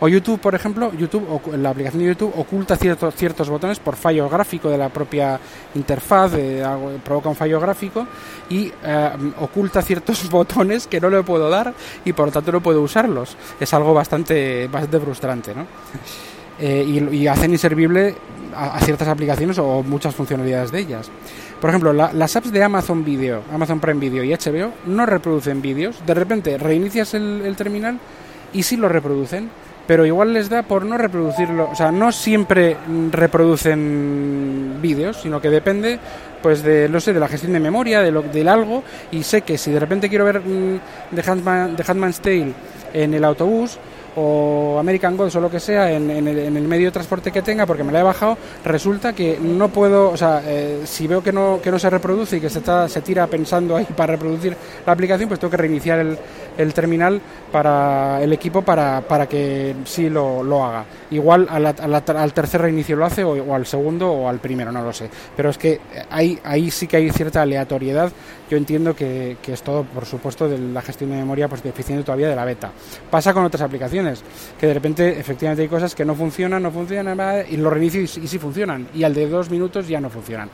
O 0.00 0.08
YouTube, 0.08 0.40
por 0.40 0.56
ejemplo, 0.56 0.92
YouTube, 0.92 1.56
la 1.56 1.70
aplicación 1.70 2.02
de 2.02 2.08
YouTube 2.08 2.32
oculta 2.36 2.76
ciertos, 2.76 3.14
ciertos 3.14 3.48
botones 3.48 3.78
por 3.78 3.94
fallo 3.94 4.28
gráfico 4.28 4.68
de 4.68 4.78
la 4.78 4.88
propia 4.88 5.38
interfaz, 5.76 6.32
provoca 7.04 7.28
un 7.28 7.36
fallo 7.36 7.60
gráfico 7.60 8.04
y 8.50 8.72
eh, 8.82 9.10
oculta 9.40 9.80
ciertos 9.80 10.28
botones 10.30 10.88
que 10.88 11.00
no 11.00 11.08
le 11.08 11.22
puedo 11.22 11.48
dar 11.48 11.72
y 12.04 12.12
por 12.12 12.26
lo 12.26 12.32
tanto 12.32 12.50
no 12.50 12.60
puedo 12.60 12.82
usarlos. 12.82 13.36
Es 13.60 13.72
algo 13.72 13.94
bastante, 13.94 14.66
bastante 14.66 14.98
frustrante, 14.98 15.54
¿no? 15.54 15.66
Eh, 16.60 17.08
y, 17.12 17.26
hacen 17.28 17.52
inservible 17.52 18.16
a, 18.54 18.80
ciertas 18.80 19.06
aplicaciones 19.06 19.58
o 19.58 19.82
muchas 19.84 20.14
funcionalidades 20.14 20.72
de 20.72 20.80
ellas. 20.80 21.10
Por 21.60 21.70
ejemplo, 21.70 21.92
las 21.92 22.36
apps 22.36 22.52
de 22.52 22.62
Amazon 22.62 23.04
Video, 23.04 23.42
Amazon 23.52 23.80
Prime 23.80 24.00
Video 24.00 24.24
y 24.24 24.32
HBO 24.32 24.72
no 24.86 25.06
reproducen 25.06 25.62
vídeos. 25.62 26.04
De 26.06 26.14
repente 26.14 26.58
reinicias 26.58 27.14
el, 27.14 27.54
terminal 27.56 27.98
y 28.52 28.62
sí 28.62 28.76
lo 28.76 28.88
reproducen, 28.88 29.50
pero 29.86 30.06
igual 30.06 30.32
les 30.32 30.48
da 30.48 30.62
por 30.62 30.84
no 30.84 30.98
reproducirlo. 30.98 31.68
O 31.70 31.74
sea, 31.74 31.92
no 31.92 32.12
siempre 32.12 32.76
reproducen 33.10 34.78
vídeos, 34.80 35.20
sino 35.22 35.40
que 35.40 35.50
depende 35.50 35.98
pues 36.42 36.62
de 36.62 36.88
no 36.88 37.00
sé 37.00 37.12
de 37.12 37.18
la 37.20 37.26
gestión 37.26 37.52
de 37.52 37.60
memoria 37.60 38.00
de 38.00 38.12
lo 38.12 38.22
del 38.22 38.48
algo 38.48 38.84
y 39.10 39.24
sé 39.24 39.42
que 39.42 39.58
si 39.58 39.72
de 39.72 39.80
repente 39.80 40.08
quiero 40.08 40.24
ver 40.24 40.40
mm, 40.40 40.78
The, 41.16 41.28
Handman, 41.28 41.74
The 41.74 41.84
Handman's 41.84 42.20
Tale 42.20 42.52
en 42.92 43.12
el 43.14 43.24
autobús 43.24 43.76
o 44.18 44.78
American 44.78 45.16
Gods 45.16 45.36
o 45.36 45.40
lo 45.40 45.50
que 45.50 45.60
sea 45.60 45.92
en, 45.92 46.10
el, 46.10 46.68
medio 46.68 46.86
de 46.86 46.92
transporte 46.92 47.30
que 47.30 47.42
tenga 47.42 47.66
porque 47.66 47.84
me 47.84 47.92
la 47.92 48.00
he 48.00 48.02
bajado, 48.02 48.36
resulta 48.64 49.12
que 49.12 49.38
no 49.40 49.68
puedo, 49.68 50.10
o 50.10 50.16
sea, 50.16 50.42
eh, 50.44 50.82
si 50.84 51.06
veo 51.06 51.22
que 51.22 51.32
no, 51.32 51.60
que 51.62 51.70
no 51.70 51.78
se 51.78 51.88
reproduce 51.88 52.38
y 52.38 52.40
que 52.40 52.50
se, 52.50 52.58
está, 52.58 52.88
se 52.88 53.00
tira 53.00 53.26
pensando 53.28 53.76
ahí 53.76 53.86
para 53.96 54.14
reproducir 54.14 54.56
la 54.84 54.92
aplicación, 54.92 55.28
pues 55.28 55.38
tengo 55.38 55.50
que 55.52 55.56
reiniciar 55.56 56.00
el, 56.00 56.18
el 56.58 56.74
terminal 56.74 57.20
para 57.50 58.22
el 58.22 58.32
equipo 58.32 58.62
para, 58.62 59.00
para 59.00 59.26
que 59.26 59.74
sí 59.84 60.10
lo, 60.10 60.42
lo 60.42 60.64
haga. 60.64 60.84
Igual 61.10 61.48
al 61.48 62.32
tercer 62.34 62.60
reinicio 62.60 62.96
lo 62.96 63.06
hace 63.06 63.24
o, 63.24 63.54
al 63.54 63.64
segundo 63.64 64.10
o 64.10 64.28
al 64.28 64.40
primero, 64.40 64.70
no 64.70 64.82
lo 64.82 64.92
sé. 64.92 65.08
Pero 65.36 65.50
es 65.50 65.56
que 65.56 65.80
ahí, 66.10 66.38
ahí 66.44 66.70
sí 66.70 66.86
que 66.86 66.98
hay 66.98 67.10
cierta 67.10 67.42
aleatoriedad. 67.42 68.12
Yo 68.50 68.56
entiendo 68.56 68.94
que, 68.94 69.36
que 69.40 69.52
es 69.52 69.62
todo, 69.62 69.84
por 69.84 70.04
supuesto, 70.04 70.48
de 70.48 70.58
la 70.58 70.82
gestión 70.82 71.10
de 71.10 71.16
memoria 71.16 71.48
pues 71.48 71.62
deficiente 71.62 72.04
todavía 72.04 72.28
de 72.28 72.36
la 72.36 72.44
beta. 72.44 72.72
Pasa 73.10 73.32
con 73.32 73.44
otras 73.44 73.62
aplicaciones, 73.62 74.22
que 74.58 74.66
de 74.66 74.74
repente 74.74 75.18
efectivamente 75.18 75.62
hay 75.62 75.68
cosas 75.68 75.94
que 75.94 76.04
no 76.04 76.14
funcionan, 76.14 76.62
no 76.62 76.70
funcionan 76.70 77.18
y 77.48 77.56
lo 77.56 77.70
reinicio 77.70 78.00
y, 78.00 78.04
y 78.04 78.28
sí 78.28 78.38
funcionan. 78.38 78.88
Y 78.94 79.04
al 79.04 79.14
de 79.14 79.28
dos 79.28 79.50
minutos 79.50 79.86
ya 79.86 80.00
no 80.00 80.10
funcionan 80.10 80.50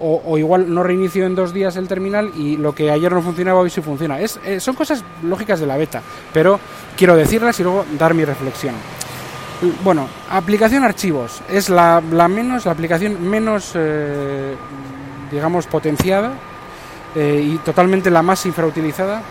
o, 0.00 0.38
igual 0.38 0.72
no 0.72 0.82
reinicio 0.82 1.26
en 1.26 1.34
dos 1.34 1.52
días 1.52 1.76
el 1.76 1.88
terminal 1.88 2.32
y 2.36 2.56
lo 2.56 2.74
que 2.74 2.90
ayer 2.90 3.12
no 3.12 3.22
funcionaba 3.22 3.60
hoy 3.60 3.70
sí 3.70 3.80
funciona. 3.80 4.20
Es, 4.20 4.38
eh, 4.44 4.60
son 4.60 4.74
cosas 4.74 5.04
lógicas 5.22 5.43
de 5.44 5.66
la 5.66 5.76
beta, 5.76 6.02
pero 6.32 6.58
quiero 6.96 7.16
decirlas 7.16 7.58
y 7.60 7.62
luego 7.62 7.84
dar 7.98 8.14
mi 8.14 8.24
reflexión. 8.24 8.74
Bueno, 9.82 10.08
aplicación 10.30 10.84
archivos 10.84 11.40
es 11.48 11.70
la, 11.70 12.02
la 12.12 12.28
menos, 12.28 12.66
la 12.66 12.72
aplicación 12.72 13.28
menos, 13.28 13.72
eh, 13.74 14.54
digamos, 15.30 15.66
potenciada 15.66 16.32
eh, 17.14 17.40
y 17.44 17.58
totalmente 17.58 18.10
la 18.10 18.22
más 18.22 18.44
infrautilizada 18.46 19.22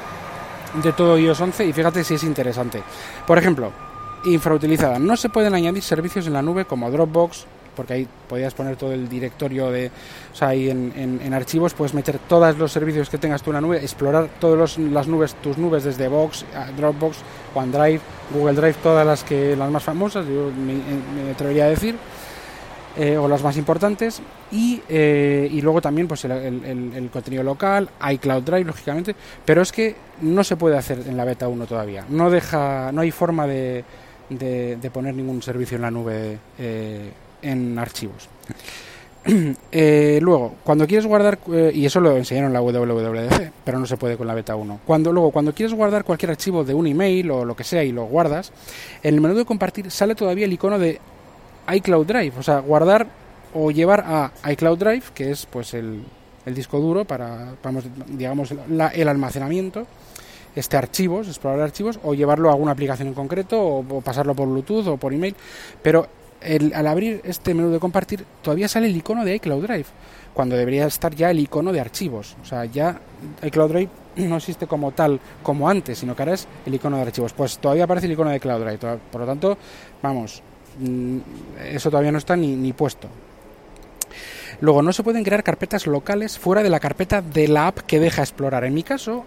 de 0.82 0.91
todo 0.93 1.17
iOS 1.17 1.41
11 1.41 1.65
y 1.65 1.74
fíjate 1.74 2.03
si 2.03 2.15
es 2.15 2.24
interesante. 2.24 2.82
Por 3.27 3.38
ejemplo, 3.38 3.72
infrautilizada. 4.25 5.00
No 5.00 5.17
se 5.17 5.29
pueden 5.29 5.53
añadir 5.53 5.84
servicios 5.84 6.27
en 6.27 6.34
la 6.34 6.41
nube 6.41 6.65
como 6.65 6.89
Dropbox, 6.89 7.46
porque 7.75 7.94
ahí 7.94 8.08
podías 8.27 8.53
poner 8.53 8.75
todo 8.75 8.94
el 8.94 9.10
directorio 9.10 9.72
de, 9.72 9.92
o 10.32 10.36
sea, 10.36 10.50
ahí 10.50 10.70
en, 10.70 10.92
en, 10.96 11.34
archivos 11.34 11.74
puedes 11.74 11.94
meter 11.94 12.20
todos 12.27 12.58
los 12.58 12.72
servicios 12.72 13.10
que 13.10 13.18
tengas 13.18 13.42
tú 13.42 13.51
en 13.51 13.56
la 13.56 13.62
nube, 13.62 13.77
explorar 13.77 14.30
todas 14.39 14.77
las 14.77 15.08
nubes, 15.08 15.36
tus 15.36 15.58
nubes 15.58 15.84
desde 15.84 16.08
Box, 16.08 16.46
Dropbox, 16.77 17.18
OneDrive, 17.56 18.01
Google 18.34 18.53
Drive, 18.53 18.75
todas 18.84 19.06
las 19.06 19.24
que 19.24 19.56
las 19.56 19.70
más 19.70 19.84
famosas, 19.84 20.25
yo 20.25 20.51
me, 20.51 21.32
atrevería 21.32 21.65
a 21.65 21.70
decir. 21.70 21.96
Eh, 22.96 23.18
o 23.18 23.27
las 23.27 23.42
más 23.42 23.58
importantes 23.58 24.22
y, 24.51 24.80
eh, 24.88 25.50
y 25.51 25.62
luego 25.62 25.82
también 25.82 26.08
pues 26.08 26.25
el, 26.25 26.32
el, 26.32 27.10
contenido 27.10 27.42
local, 27.42 27.89
iCloud 28.12 28.44
Drive 28.44 28.65
lógicamente, 28.65 29.15
pero 29.44 29.63
es 29.63 29.72
que 29.72 29.96
no 30.22 30.44
se 30.44 30.58
puede 30.58 30.77
hacer 30.77 31.00
en 31.08 31.18
la 31.18 31.25
beta 31.25 31.48
1 31.48 31.65
todavía, 31.65 32.06
no 32.08 32.30
deja, 32.30 32.92
no 32.92 33.01
hay 33.01 33.10
forma 33.10 33.48
de, 33.48 33.84
de, 34.30 34.92
poner 34.92 35.13
ningún 35.15 35.42
servicio 35.42 35.75
en 35.75 35.82
la 35.82 35.92
nube 35.92 36.38
eh, 36.58 37.12
en 37.44 37.78
archivos. 37.80 38.30
Eh, 39.72 40.20
luego, 40.22 40.56
cuando 40.66 40.86
quieres 40.86 41.06
guardar, 41.06 41.40
eh, 41.52 41.72
y 41.74 41.86
eso 41.86 42.02
lo 42.02 42.18
enseñaron 42.18 42.50
en 42.50 42.54
la 42.54 42.62
WWDC, 42.62 43.54
pero 43.64 43.80
no 43.80 43.86
se 43.86 43.96
puede 43.96 44.18
con 44.18 44.28
la 44.28 44.34
beta 44.34 44.54
1. 44.54 44.82
Cuando, 44.86 45.14
luego, 45.14 45.32
cuando 45.32 45.54
quieres 45.54 45.74
guardar 45.74 46.04
cualquier 46.04 46.32
archivo 46.32 46.66
de 46.66 46.74
un 46.74 46.88
email 46.88 47.32
o 47.32 47.46
lo 47.46 47.56
que 47.56 47.64
sea 47.64 47.86
y 47.86 47.94
lo 47.94 48.04
guardas, 48.04 48.52
en 49.02 49.16
el 49.16 49.22
menú 49.22 49.34
de 49.34 49.46
compartir 49.46 49.90
sale 49.92 50.14
todavía 50.14 50.44
el 50.44 50.52
icono 50.52 50.78
de 50.78 51.00
iCloud 51.74 52.06
Drive, 52.06 52.34
o 52.38 52.44
sea, 52.44 52.60
guardar 52.60 53.08
o 53.54 53.72
llevar 53.72 54.04
a 54.06 54.52
iCloud 54.52 54.78
Drive, 54.78 55.04
que 55.16 55.32
es 55.32 55.46
pues 55.46 55.74
el, 55.74 56.04
el 56.46 56.54
disco 56.54 56.80
duro 56.80 57.06
para, 57.06 57.56
vamos, 57.64 57.86
digamos, 58.08 58.52
el 58.52 59.08
almacenamiento, 59.08 59.88
este 60.56 60.78
archivos, 60.78 61.28
explorar 61.28 61.62
archivos, 61.62 62.00
o 62.04 62.14
llevarlo 62.14 62.50
a 62.50 62.54
alguna 62.54 62.72
aplicación 62.72 63.08
en 63.08 63.14
concreto, 63.14 63.62
o, 63.62 64.02
pasarlo 64.02 64.36
por 64.36 64.48
Bluetooth 64.48 64.88
o 64.88 64.98
por 64.98 65.14
email. 65.14 65.36
Pero 65.82 66.08
al 66.74 66.88
abrir 66.88 67.22
este 67.24 67.54
menú 67.54 67.70
de 67.72 67.80
compartir, 67.80 68.26
todavía 68.42 68.68
sale 68.68 68.88
el 68.88 68.96
icono 68.96 69.24
de 69.24 69.36
iCloud 69.36 69.64
Drive, 69.64 69.86
cuando 70.34 70.56
debería 70.56 70.86
estar 70.86 71.16
ya 71.16 71.32
el 71.32 71.40
icono 71.40 71.72
de 71.72 71.80
archivos. 71.80 72.36
O 72.42 72.46
sea, 72.46 72.66
ya 72.66 73.00
iCloud 73.42 73.72
Drive 73.72 73.90
no 74.18 74.38
existe 74.38 74.68
como 74.68 74.92
tal, 74.92 75.20
como 75.42 75.70
antes, 75.70 76.00
sino 76.00 76.16
que 76.16 76.22
ahora 76.24 76.34
es 76.34 76.48
el 76.66 76.76
icono 76.76 76.98
de 76.98 77.04
archivos. 77.04 77.34
Pues 77.34 77.58
todavía 77.58 77.86
aparece 77.86 78.08
el 78.08 78.14
icono 78.14 78.30
de 78.30 78.40
Cloud 78.40 78.64
Drive. 78.64 79.00
Por 79.12 79.22
lo 79.22 79.28
tanto, 79.28 79.58
vamos, 80.02 80.42
mm, 80.80 81.18
eso 81.72 81.90
todavía 81.90 82.12
no 82.12 82.18
está 82.18 82.36
ni, 82.36 82.56
ni 82.56 82.74
puesto. 82.74 83.08
Luego, 84.62 84.82
no 84.82 84.94
se 84.94 85.04
pueden 85.04 85.24
crear 85.24 85.44
carpetas 85.44 85.88
locales 85.88 86.38
fuera 86.38 86.64
de 86.64 86.70
la 86.70 86.80
carpeta 86.80 87.22
de 87.22 87.48
la 87.48 87.68
app 87.68 87.80
que 87.80 88.00
deja 88.00 88.22
explorar. 88.22 88.64
En 88.64 88.74
mi 88.74 88.84
caso, 88.84 89.26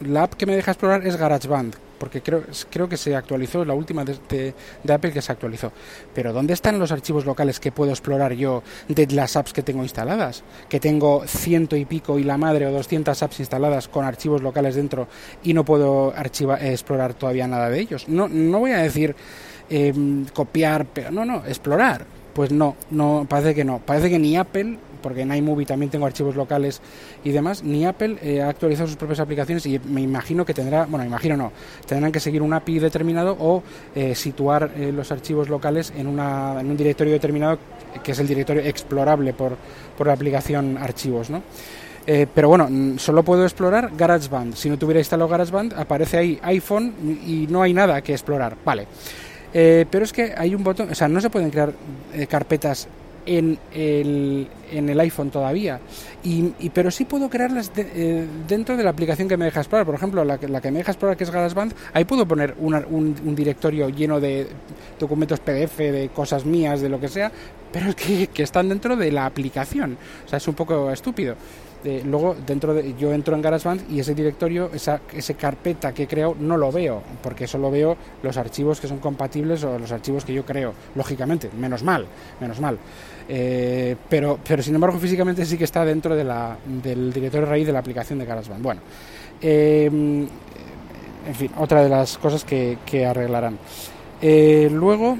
la 0.00 0.24
app 0.24 0.34
que 0.34 0.46
me 0.46 0.54
deja 0.54 0.72
explorar 0.72 1.06
es 1.06 1.16
GarageBand, 1.16 1.74
porque 1.98 2.22
creo, 2.22 2.42
creo 2.70 2.88
que 2.88 2.96
se 2.96 3.14
actualizó, 3.14 3.64
la 3.64 3.74
última 3.74 4.04
de, 4.04 4.54
Apple 4.88 5.12
que 5.12 5.22
se 5.22 5.32
actualizó. 5.32 5.72
Pero 6.14 6.32
¿dónde 6.32 6.54
están 6.54 6.78
los 6.78 6.92
archivos 6.92 7.24
locales 7.24 7.60
que 7.60 7.72
puedo 7.72 7.90
explorar 7.90 8.32
yo 8.32 8.62
de 8.88 9.06
las 9.08 9.36
apps 9.36 9.52
que 9.52 9.62
tengo 9.62 9.82
instaladas? 9.82 10.44
Que 10.68 10.80
tengo 10.80 11.24
ciento 11.26 11.76
y 11.76 11.84
pico 11.84 12.18
y 12.18 12.24
la 12.24 12.38
madre 12.38 12.66
o 12.66 12.72
200 12.72 13.22
apps 13.22 13.40
instaladas 13.40 13.88
con 13.88 14.04
archivos 14.04 14.42
locales 14.42 14.74
dentro 14.74 15.08
y 15.42 15.54
no 15.54 15.64
puedo 15.64 16.14
archivar, 16.16 16.62
eh, 16.62 16.72
explorar 16.72 17.14
todavía 17.14 17.46
nada 17.46 17.70
de 17.70 17.80
ellos. 17.80 18.08
No, 18.08 18.28
no 18.28 18.58
voy 18.60 18.72
a 18.72 18.78
decir 18.78 19.14
em, 19.68 20.26
copiar, 20.26 20.86
pero 20.86 21.10
no, 21.10 21.24
no, 21.24 21.44
explorar. 21.46 22.06
Pues 22.34 22.52
no, 22.52 22.76
no, 22.90 23.26
parece 23.28 23.54
que 23.54 23.64
no. 23.64 23.78
Parece 23.78 24.10
que 24.10 24.18
ni 24.18 24.36
Apple 24.36 24.78
porque 25.06 25.22
en 25.22 25.32
iMovie 25.32 25.64
también 25.64 25.88
tengo 25.88 26.04
archivos 26.04 26.34
locales 26.34 26.80
y 27.22 27.30
demás, 27.30 27.62
ni 27.62 27.86
Apple 27.86 28.16
eh, 28.22 28.42
ha 28.42 28.48
actualizado 28.48 28.88
sus 28.88 28.96
propias 28.96 29.20
aplicaciones 29.20 29.64
y 29.64 29.78
me 29.78 30.00
imagino 30.00 30.44
que 30.44 30.52
tendrá, 30.52 30.84
bueno, 30.86 31.06
imagino 31.06 31.36
no, 31.36 31.52
tendrán 31.86 32.10
que 32.10 32.18
seguir 32.18 32.42
un 32.42 32.52
API 32.52 32.80
determinado 32.80 33.36
o 33.38 33.62
eh, 33.94 34.16
situar 34.16 34.72
eh, 34.76 34.90
los 34.90 35.12
archivos 35.12 35.48
locales 35.48 35.92
en, 35.96 36.08
una, 36.08 36.60
en 36.60 36.68
un 36.68 36.76
directorio 36.76 37.12
determinado 37.12 37.56
que 38.02 38.10
es 38.10 38.18
el 38.18 38.26
directorio 38.26 38.64
explorable 38.64 39.32
por, 39.32 39.56
por 39.96 40.08
la 40.08 40.14
aplicación 40.14 40.76
archivos, 40.76 41.30
¿no? 41.30 41.40
pero 42.34 42.48
bueno, 42.48 42.98
solo 42.98 43.24
puedo 43.24 43.42
explorar 43.42 43.90
GarageBand. 43.96 44.54
Si 44.54 44.68
no 44.68 44.78
tuviera 44.78 45.00
instalado 45.00 45.28
GarageBand, 45.28 45.74
aparece 45.74 46.16
ahí 46.16 46.38
iPhone 46.42 46.94
y 47.26 47.48
no 47.48 47.62
hay 47.62 47.72
nada 47.72 48.00
que 48.00 48.12
explorar. 48.12 48.56
Vale. 48.64 48.86
pero 49.52 50.04
es 50.04 50.12
que 50.12 50.32
hay 50.36 50.54
un 50.54 50.62
botón, 50.62 50.88
o 50.90 50.94
sea, 50.94 51.08
no 51.08 51.20
se 51.20 51.30
pueden 51.30 51.50
crear 51.50 51.72
carpetas 52.28 52.86
en 53.26 53.58
el, 53.72 54.48
en 54.70 54.88
el 54.88 55.00
iPhone 55.00 55.30
todavía. 55.30 55.80
Y, 56.22 56.70
pero 56.70 56.90
sí 56.90 57.04
puedo 57.04 57.28
crearlas 57.28 57.70
eh, 57.76 58.26
dentro 58.48 58.76
de 58.76 58.82
la 58.82 58.90
aplicación 58.90 59.28
que 59.28 59.36
me 59.36 59.44
deja 59.44 59.60
explorar. 59.60 59.86
Por 59.86 59.94
ejemplo, 59.94 60.24
la, 60.24 60.38
la 60.48 60.60
que 60.60 60.70
me 60.70 60.78
deja 60.78 60.92
explorar, 60.92 61.16
que 61.16 61.24
es 61.24 61.30
GarageBand, 61.30 61.74
ahí 61.92 62.04
puedo 62.04 62.26
poner 62.26 62.54
un, 62.58 62.74
un, 62.74 63.34
directorio 63.36 63.88
lleno 63.88 64.18
de 64.18 64.48
documentos 64.98 65.40
PDF, 65.40 65.76
de 65.76 66.10
cosas 66.14 66.44
mías, 66.44 66.80
de 66.80 66.88
lo 66.88 66.98
que 66.98 67.08
sea, 67.08 67.30
pero 67.72 67.94
que, 67.94 68.28
que 68.28 68.42
están 68.42 68.68
dentro 68.68 68.96
de 68.96 69.12
la 69.12 69.26
aplicación. 69.26 69.98
O 70.24 70.28
sea, 70.28 70.38
es 70.38 70.48
un 70.48 70.54
poco 70.54 70.90
estúpido 70.90 71.36
luego 72.04 72.34
dentro 72.46 72.74
de, 72.74 72.94
yo 72.98 73.12
entro 73.12 73.36
en 73.36 73.42
GarageBand 73.42 73.90
y 73.90 74.00
ese 74.00 74.14
directorio, 74.14 74.70
esa, 74.74 75.00
esa 75.12 75.34
carpeta 75.34 75.92
que 75.92 76.06
creo 76.06 76.36
no 76.38 76.56
lo 76.56 76.72
veo, 76.72 77.02
porque 77.22 77.46
solo 77.46 77.70
veo 77.70 77.96
los 78.22 78.36
archivos 78.36 78.80
que 78.80 78.88
son 78.88 78.98
compatibles 78.98 79.62
o 79.64 79.78
los 79.78 79.92
archivos 79.92 80.24
que 80.24 80.34
yo 80.34 80.44
creo, 80.44 80.72
lógicamente, 80.94 81.50
menos 81.58 81.82
mal, 81.82 82.06
menos 82.40 82.60
mal. 82.60 82.78
Eh, 83.28 83.96
pero, 84.08 84.38
pero 84.46 84.62
sin 84.62 84.74
embargo 84.74 84.98
físicamente 84.98 85.44
sí 85.44 85.58
que 85.58 85.64
está 85.64 85.84
dentro 85.84 86.14
de 86.14 86.24
la, 86.24 86.56
del 86.64 87.12
directorio 87.12 87.46
raíz 87.46 87.66
de 87.66 87.72
la 87.72 87.80
aplicación 87.80 88.18
de 88.18 88.24
GarageBand. 88.24 88.62
Bueno, 88.62 88.80
eh, 89.40 89.86
en 89.86 91.34
fin, 91.34 91.50
otra 91.58 91.82
de 91.82 91.88
las 91.88 92.18
cosas 92.18 92.44
que, 92.44 92.78
que 92.86 93.04
arreglarán. 93.04 93.58
Eh, 94.22 94.68
luego, 94.72 95.18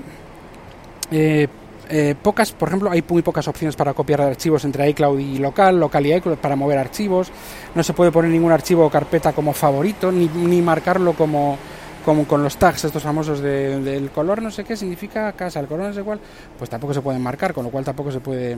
eh, 1.88 2.14
pocas, 2.20 2.52
por 2.52 2.68
ejemplo, 2.68 2.90
hay 2.90 3.04
muy 3.08 3.22
pocas 3.22 3.46
opciones 3.48 3.76
para 3.76 3.94
copiar 3.94 4.20
archivos 4.20 4.64
entre 4.64 4.88
iCloud 4.90 5.18
y 5.18 5.38
local, 5.38 5.78
local 5.78 6.06
y 6.06 6.14
iCloud 6.14 6.38
para 6.38 6.56
mover 6.56 6.78
archivos. 6.78 7.30
No 7.74 7.82
se 7.82 7.92
puede 7.92 8.12
poner 8.12 8.30
ningún 8.30 8.52
archivo 8.52 8.84
o 8.86 8.90
carpeta 8.90 9.32
como 9.32 9.52
favorito, 9.52 10.10
ni, 10.10 10.28
ni 10.28 10.62
marcarlo 10.62 11.12
como, 11.14 11.58
como 12.04 12.24
con 12.24 12.42
los 12.42 12.56
tags 12.56 12.84
estos 12.84 13.02
famosos 13.02 13.40
del 13.40 14.10
color 14.10 14.40
no 14.40 14.52
sé 14.52 14.62
qué 14.62 14.76
significa 14.76 15.32
casa, 15.32 15.58
el 15.58 15.66
color 15.66 15.88
no 15.88 15.92
sé 15.92 16.04
cuál, 16.04 16.20
pues 16.56 16.70
tampoco 16.70 16.94
se 16.94 17.00
pueden 17.00 17.20
marcar, 17.20 17.52
con 17.52 17.64
lo 17.64 17.70
cual 17.70 17.84
tampoco 17.84 18.12
se 18.12 18.20
puede, 18.20 18.56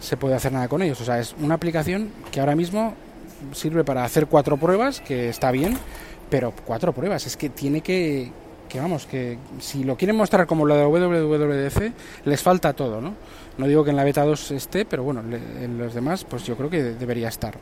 se 0.00 0.16
puede 0.16 0.34
hacer 0.34 0.50
nada 0.52 0.66
con 0.66 0.80
ellos. 0.80 1.00
O 1.00 1.04
sea, 1.04 1.18
es 1.20 1.34
una 1.40 1.56
aplicación 1.56 2.10
que 2.32 2.40
ahora 2.40 2.56
mismo 2.56 2.94
sirve 3.52 3.84
para 3.84 4.04
hacer 4.04 4.26
cuatro 4.26 4.56
pruebas, 4.56 5.00
que 5.00 5.28
está 5.28 5.50
bien, 5.50 5.76
pero 6.30 6.54
cuatro 6.64 6.92
pruebas, 6.92 7.26
es 7.26 7.36
que 7.36 7.50
tiene 7.50 7.82
que, 7.82 8.32
que 8.70 8.80
vamos, 8.80 9.04
que 9.04 9.36
si 9.58 9.84
lo 9.84 9.96
quieren 9.96 10.16
mostrar 10.16 10.46
como 10.46 10.64
lo 10.64 10.74
de 10.74 10.84
WWDC, 10.84 11.92
les 12.24 12.42
falta 12.42 12.72
todo, 12.72 13.02
¿no? 13.02 13.14
No 13.58 13.66
digo 13.66 13.84
que 13.84 13.90
en 13.90 13.96
la 13.96 14.04
beta 14.04 14.24
2 14.24 14.52
esté, 14.52 14.86
pero 14.86 15.02
bueno, 15.02 15.20
en 15.20 15.76
los 15.76 15.92
demás, 15.92 16.24
pues 16.24 16.44
yo 16.44 16.56
creo 16.56 16.70
que 16.70 16.82
debería 16.82 17.28
estar. 17.28 17.58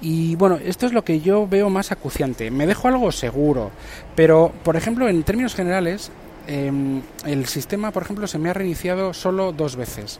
Y 0.00 0.34
bueno, 0.36 0.58
esto 0.64 0.86
es 0.86 0.92
lo 0.92 1.04
que 1.04 1.20
yo 1.20 1.46
veo 1.46 1.68
más 1.68 1.92
acuciante. 1.92 2.50
Me 2.50 2.66
dejo 2.66 2.88
algo 2.88 3.12
seguro, 3.12 3.70
pero 4.16 4.50
por 4.62 4.76
ejemplo, 4.76 5.08
en 5.08 5.22
términos 5.24 5.54
generales, 5.54 6.10
em, 6.46 7.02
el 7.26 7.46
sistema, 7.46 7.90
por 7.90 8.04
ejemplo, 8.04 8.26
se 8.26 8.38
me 8.38 8.48
ha 8.48 8.54
reiniciado 8.54 9.12
solo 9.12 9.52
dos 9.52 9.76
veces. 9.76 10.18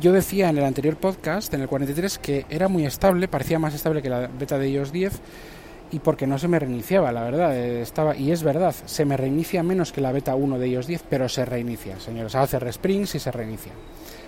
Yo 0.00 0.12
decía 0.12 0.48
en 0.48 0.58
el 0.58 0.64
anterior 0.64 0.96
podcast, 0.96 1.52
en 1.52 1.62
el 1.62 1.68
43, 1.68 2.18
que 2.18 2.46
era 2.48 2.68
muy 2.68 2.86
estable, 2.86 3.26
parecía 3.26 3.58
más 3.58 3.74
estable 3.74 4.02
que 4.02 4.08
la 4.08 4.28
beta 4.28 4.56
de 4.56 4.70
iOS 4.70 4.92
10, 4.92 5.20
y 5.90 5.98
porque 6.00 6.26
no 6.26 6.38
se 6.38 6.48
me 6.48 6.58
reiniciaba, 6.58 7.12
la 7.12 7.22
verdad. 7.22 7.56
Eh, 7.56 7.82
estaba 7.82 8.16
Y 8.16 8.32
es 8.32 8.42
verdad, 8.42 8.74
se 8.86 9.04
me 9.04 9.16
reinicia 9.16 9.62
menos 9.62 9.92
que 9.92 10.00
la 10.00 10.12
beta 10.12 10.34
1 10.34 10.58
de 10.58 10.68
iOS 10.68 10.86
10, 10.86 11.04
pero 11.08 11.28
se 11.28 11.44
reinicia, 11.44 11.98
señores. 12.00 12.34
Hace 12.34 12.58
resprings 12.58 13.14
y 13.14 13.18
se 13.18 13.30
reinicia. 13.30 13.72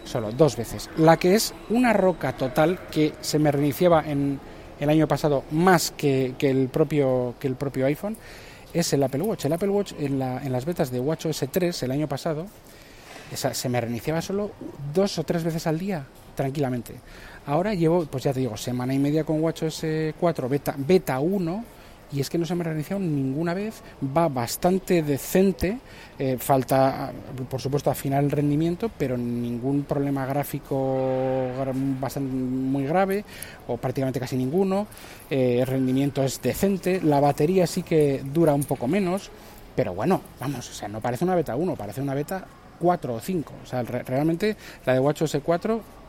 Solo 0.04 0.32
dos 0.32 0.56
veces. 0.56 0.88
La 0.96 1.16
que 1.18 1.34
es 1.34 1.54
una 1.68 1.92
roca 1.92 2.32
total 2.32 2.78
que 2.90 3.12
se 3.20 3.38
me 3.38 3.52
reiniciaba 3.52 4.02
en 4.06 4.40
el 4.80 4.88
año 4.88 5.06
pasado 5.06 5.44
más 5.50 5.90
que, 5.90 6.34
que 6.38 6.50
el, 6.50 6.68
propio, 6.68 7.34
que 7.38 7.48
el 7.48 7.54
propio 7.54 7.86
iPhone 7.86 8.16
es 8.72 8.92
el 8.92 9.02
Apple 9.02 9.22
Watch. 9.22 9.44
El 9.44 9.52
Apple 9.52 9.68
Watch 9.68 9.92
en, 9.98 10.18
la, 10.18 10.42
en 10.42 10.52
las 10.52 10.64
betas 10.64 10.90
de 10.90 11.00
WatchOS 11.00 11.44
3 11.50 11.82
el 11.82 11.90
año 11.90 12.08
pasado 12.08 12.46
se 13.36 13.68
me 13.68 13.80
reiniciaba 13.80 14.20
solo 14.22 14.50
dos 14.92 15.18
o 15.18 15.24
tres 15.24 15.44
veces 15.44 15.66
al 15.66 15.78
día, 15.78 16.04
tranquilamente. 16.34 16.94
Ahora 17.46 17.74
llevo, 17.74 18.04
pues 18.06 18.24
ya 18.24 18.32
te 18.32 18.40
digo, 18.40 18.56
semana 18.56 18.94
y 18.94 18.98
media 18.98 19.24
con 19.24 19.42
WatchOS 19.42 19.84
4 20.18 20.48
beta, 20.48 20.74
beta 20.76 21.20
1 21.20 21.64
y 22.12 22.20
es 22.20 22.28
que 22.28 22.38
no 22.38 22.46
se 22.46 22.54
me 22.54 22.62
ha 22.62 22.64
reiniciado 22.64 23.00
ninguna 23.00 23.54
vez, 23.54 23.82
va 24.16 24.28
bastante 24.28 25.02
decente, 25.02 25.78
eh, 26.18 26.36
falta 26.38 27.12
por 27.48 27.60
supuesto 27.60 27.90
afinar 27.90 28.24
el 28.24 28.30
rendimiento, 28.30 28.90
pero 28.96 29.16
ningún 29.16 29.84
problema 29.84 30.26
gráfico 30.26 31.48
bastante 32.00 32.32
muy 32.32 32.84
grave 32.84 33.24
o 33.68 33.76
prácticamente 33.76 34.18
casi 34.18 34.36
ninguno, 34.36 34.86
eh, 35.30 35.58
el 35.60 35.66
rendimiento 35.66 36.22
es 36.22 36.42
decente, 36.42 37.00
la 37.00 37.20
batería 37.20 37.66
sí 37.66 37.82
que 37.82 38.22
dura 38.24 38.54
un 38.54 38.64
poco 38.64 38.88
menos, 38.88 39.30
pero 39.76 39.94
bueno, 39.94 40.20
vamos, 40.40 40.68
o 40.68 40.72
sea, 40.72 40.88
no 40.88 41.00
parece 41.00 41.24
una 41.24 41.36
beta 41.36 41.54
1, 41.54 41.76
parece 41.76 42.00
una 42.00 42.14
beta 42.14 42.44
4 42.80 43.14
o 43.14 43.20
5, 43.20 43.52
o 43.62 43.66
sea, 43.66 43.82
realmente 43.82 44.56
la 44.84 44.94
de 44.94 45.00
WatchOS 45.00 45.38
4 45.44 45.99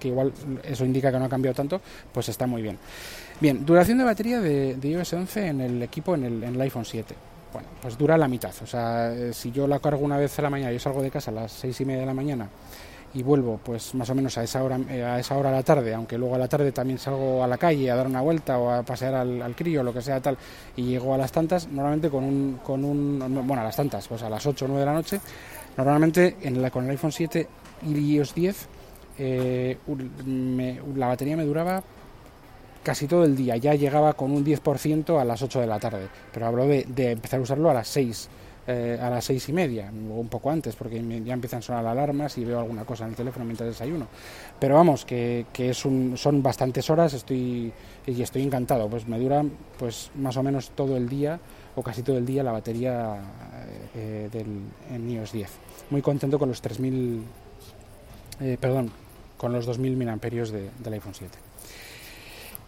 que 0.00 0.08
igual 0.08 0.32
eso 0.64 0.84
indica 0.84 1.12
que 1.12 1.18
no 1.18 1.26
ha 1.26 1.28
cambiado 1.28 1.54
tanto, 1.54 1.80
pues 2.12 2.28
está 2.28 2.46
muy 2.46 2.62
bien. 2.62 2.78
Bien, 3.40 3.64
duración 3.64 3.98
de 3.98 4.04
batería 4.04 4.40
de, 4.40 4.76
iOS 4.82 5.12
11 5.12 5.46
en 5.46 5.60
el 5.60 5.82
equipo, 5.82 6.14
en 6.14 6.24
el, 6.24 6.60
iPhone 6.60 6.84
7 6.84 7.14
bueno, 7.52 7.68
pues 7.82 7.98
dura 7.98 8.16
la 8.16 8.28
mitad. 8.28 8.52
O 8.62 8.66
sea, 8.66 9.12
eh, 9.12 9.32
si 9.32 9.50
yo 9.50 9.66
la 9.66 9.80
cargo 9.80 10.04
una 10.04 10.16
vez 10.16 10.38
a 10.38 10.42
la 10.42 10.50
mañana, 10.50 10.72
yo 10.72 10.78
salgo 10.78 11.02
de 11.02 11.10
casa 11.10 11.32
a 11.32 11.34
las 11.34 11.52
seis 11.52 11.80
y 11.80 11.84
media 11.84 12.00
de 12.00 12.06
la 12.06 12.14
mañana 12.14 12.48
y 13.12 13.22
vuelvo 13.22 13.58
pues 13.62 13.94
más 13.94 14.08
o 14.10 14.14
menos 14.14 14.38
a 14.38 14.44
esa 14.44 14.62
hora 14.62 14.78
eh, 14.88 15.02
a 15.02 15.18
esa 15.18 15.36
hora 15.36 15.48
a 15.48 15.52
la 15.52 15.62
tarde 15.62 15.92
aunque 15.94 16.16
luego 16.16 16.36
a 16.36 16.38
la 16.38 16.46
tarde 16.46 16.70
también 16.70 16.98
salgo 16.98 17.42
a 17.42 17.46
la 17.48 17.58
calle 17.58 17.90
a 17.90 17.96
dar 17.96 18.06
una 18.06 18.20
vuelta 18.20 18.58
o 18.58 18.70
a 18.70 18.82
pasear 18.82 19.14
al, 19.14 19.54
crío 19.56 19.80
o 19.80 19.84
lo 19.84 19.92
que 19.92 20.00
sea 20.00 20.20
tal 20.20 20.38
y 20.76 20.84
llego 20.84 21.12
a 21.12 21.18
las 21.18 21.32
tantas 21.32 21.66
normalmente 21.66 22.08
con 22.08 22.22
un 22.22 22.60
con 22.62 22.84
un 22.84 23.18
bueno 23.46 23.62
a 23.62 23.64
las 23.64 23.76
tantas 23.76 24.06
pues 24.06 24.22
a 24.22 24.30
las 24.30 24.46
8 24.46 24.64
o 24.64 24.68
9 24.68 24.80
de 24.80 24.86
la 24.86 24.92
noche 24.92 25.20
normalmente 25.76 26.36
en 26.42 26.70
con 26.70 26.84
el 26.84 26.90
iPhone 26.90 27.12
7 27.12 27.48
y 27.88 28.14
iOS 28.14 28.34
10 28.34 28.68
eh, 29.22 29.76
la 30.96 31.08
batería 31.08 31.36
me 31.36 31.44
duraba 31.44 31.82
casi 32.82 33.06
todo 33.06 33.24
el 33.24 33.36
día 33.36 33.56
ya 33.58 33.74
llegaba 33.74 34.14
con 34.14 34.30
un 34.30 34.44
10% 34.44 35.20
a 35.20 35.24
las 35.24 35.42
8 35.42 35.60
de 35.60 35.66
la 35.66 35.78
tarde 35.78 36.08
pero 36.32 36.46
hablo 36.46 36.66
de, 36.66 36.86
empezar 36.96 37.38
a 37.38 37.42
usarlo 37.42 37.70
a 37.70 37.74
las 37.74 37.88
6 37.88 38.30
eh, 38.66 38.98
a 39.00 39.10
las 39.10 39.24
seis 39.24 39.48
y 39.48 39.52
media, 39.52 39.90
o 39.90 40.20
un 40.20 40.28
poco 40.28 40.48
antes, 40.48 40.76
porque 40.76 41.02
ya 41.24 41.32
empiezan 41.32 41.58
a 41.58 41.62
sonar 41.62 41.86
alarmas 41.86 42.36
y 42.38 42.44
veo 42.44 42.60
alguna 42.60 42.84
cosa 42.84 43.04
en 43.04 43.10
el 43.10 43.16
teléfono 43.16 43.44
mientras 43.44 43.68
desayuno. 43.68 44.06
Pero 44.60 44.76
vamos, 44.76 45.04
que, 45.04 45.46
que 45.52 45.70
es 45.70 45.84
un, 45.84 46.16
son 46.16 46.40
bastantes 46.40 46.88
horas 46.88 47.14
estoy, 47.14 47.72
y 48.06 48.22
estoy 48.22 48.42
encantado. 48.42 48.88
Pues 48.88 49.08
me 49.08 49.18
dura 49.18 49.44
pues 49.78 50.10
más 50.14 50.36
o 50.36 50.42
menos 50.44 50.70
todo 50.76 50.96
el 50.96 51.08
día, 51.08 51.40
o 51.74 51.82
casi 51.82 52.02
todo 52.02 52.18
el 52.18 52.26
día, 52.26 52.44
la 52.44 52.52
batería 52.52 53.18
eh, 53.94 54.28
del 54.30 54.46
en 54.94 55.10
iOS 55.10 55.32
10. 55.32 55.50
Muy 55.90 56.02
contento 56.02 56.38
con 56.38 56.50
los 56.50 56.60
3000, 56.60 57.22
eh, 58.40 58.56
perdón, 58.60 58.92
con 59.40 59.54
los 59.54 59.64
2000 59.64 59.96
mAh 59.96 60.16
de, 60.16 60.68
del 60.78 60.92
iPhone 60.92 61.14
7. 61.14 61.38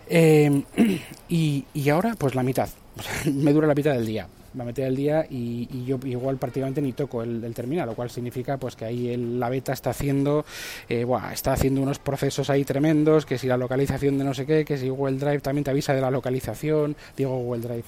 y, 1.29 1.65
y 1.75 1.89
ahora, 1.91 2.15
pues 2.17 2.35
la 2.35 2.43
mitad. 2.43 2.71
me 3.31 3.53
dura 3.53 3.67
la 3.67 3.75
mitad 3.75 3.93
del 3.93 4.07
día 4.07 4.27
la 4.55 4.65
mitad 4.65 4.83
del 4.83 4.97
día 4.97 5.27
y, 5.29 5.85
yo 5.85 5.99
igual 6.05 6.37
prácticamente 6.37 6.83
ni 6.83 6.93
toco 6.93 7.23
el, 7.23 7.55
terminal, 7.55 7.87
lo 7.87 7.95
cual 7.95 8.11
significa 8.11 8.59
pues 8.59 8.77
que 8.77 8.85
ahí 8.85 9.17
la 9.17 9.49
beta 9.49 9.73
está 9.73 9.91
haciendo 9.91 10.45
eh, 10.89 11.07
está 11.33 11.55
haciendo 11.55 11.81
unos 11.81 11.99
procesos 11.99 12.51
ahí 12.51 12.65
tremendos, 12.65 13.25
que 13.27 13.39
si 13.39 13.47
la 13.47 13.57
localización 13.57 14.19
de 14.19 14.25
no 14.25 14.35
sé 14.35 14.47
qué, 14.47 14.65
que 14.65 14.77
si 14.77 14.89
Google 14.89 15.17
Drive 15.17 15.41
también 15.41 15.65
te 15.65 15.71
avisa 15.71 15.95
de 15.95 16.01
la 16.01 16.11
localización, 16.11 16.97
digo 17.17 17.37
Google 17.39 17.63
Drive, 17.63 17.85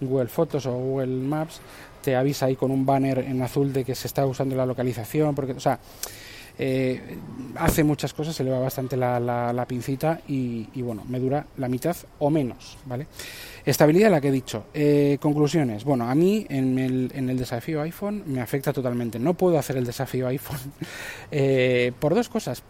Google 0.00 0.28
Fotos 0.28 0.66
o 0.66 0.72
Google 0.72 1.06
Maps 1.06 1.60
te 2.02 2.16
avisa 2.16 2.46
ahí 2.46 2.56
con 2.56 2.70
un 2.70 2.84
banner 2.84 3.20
en 3.20 3.40
azul 3.42 3.72
de 3.72 3.84
que 3.84 3.94
se 3.94 4.08
está 4.08 4.26
usando 4.26 4.56
la 4.56 4.66
localización, 4.66 5.34
porque 5.34 5.52
o 5.52 5.60
sea, 5.60 5.78
eh, 6.58 7.18
hace 7.56 7.84
muchas 7.84 8.12
cosas, 8.12 8.34
se 8.34 8.44
le 8.44 8.50
bastante 8.50 8.96
la, 8.96 9.18
la, 9.20 9.66
pincita 9.66 10.20
y, 10.28 10.68
y, 10.74 10.82
bueno, 10.82 11.02
me 11.08 11.18
dura 11.18 11.46
la 11.56 11.68
mitad 11.68 11.96
o 12.18 12.30
menos, 12.30 12.76
¿vale? 12.84 13.06
Estabilidad, 13.64 14.10
la 14.10 14.20
que 14.20 14.28
he 14.28 14.32
dicho. 14.32 14.64
Eh, 14.74 15.18
conclusiones. 15.20 15.84
Bueno, 15.84 16.08
a 16.08 16.14
mí 16.14 16.46
en 16.48 16.78
el, 16.78 17.12
en 17.14 17.30
el, 17.30 17.38
desafío 17.38 17.80
iPhone 17.82 18.24
me 18.26 18.40
afecta 18.40 18.72
totalmente. 18.72 19.18
No 19.18 19.34
puedo 19.34 19.58
hacer 19.58 19.76
el 19.76 19.86
desafío 19.86 20.26
iPhone 20.28 20.58
eh, 21.30 21.92
por 21.98 22.14
dos 22.14 22.28
cosas. 22.28 22.62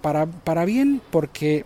Para, 0.00 0.26
para 0.26 0.64
bien, 0.64 1.00
porque 1.10 1.64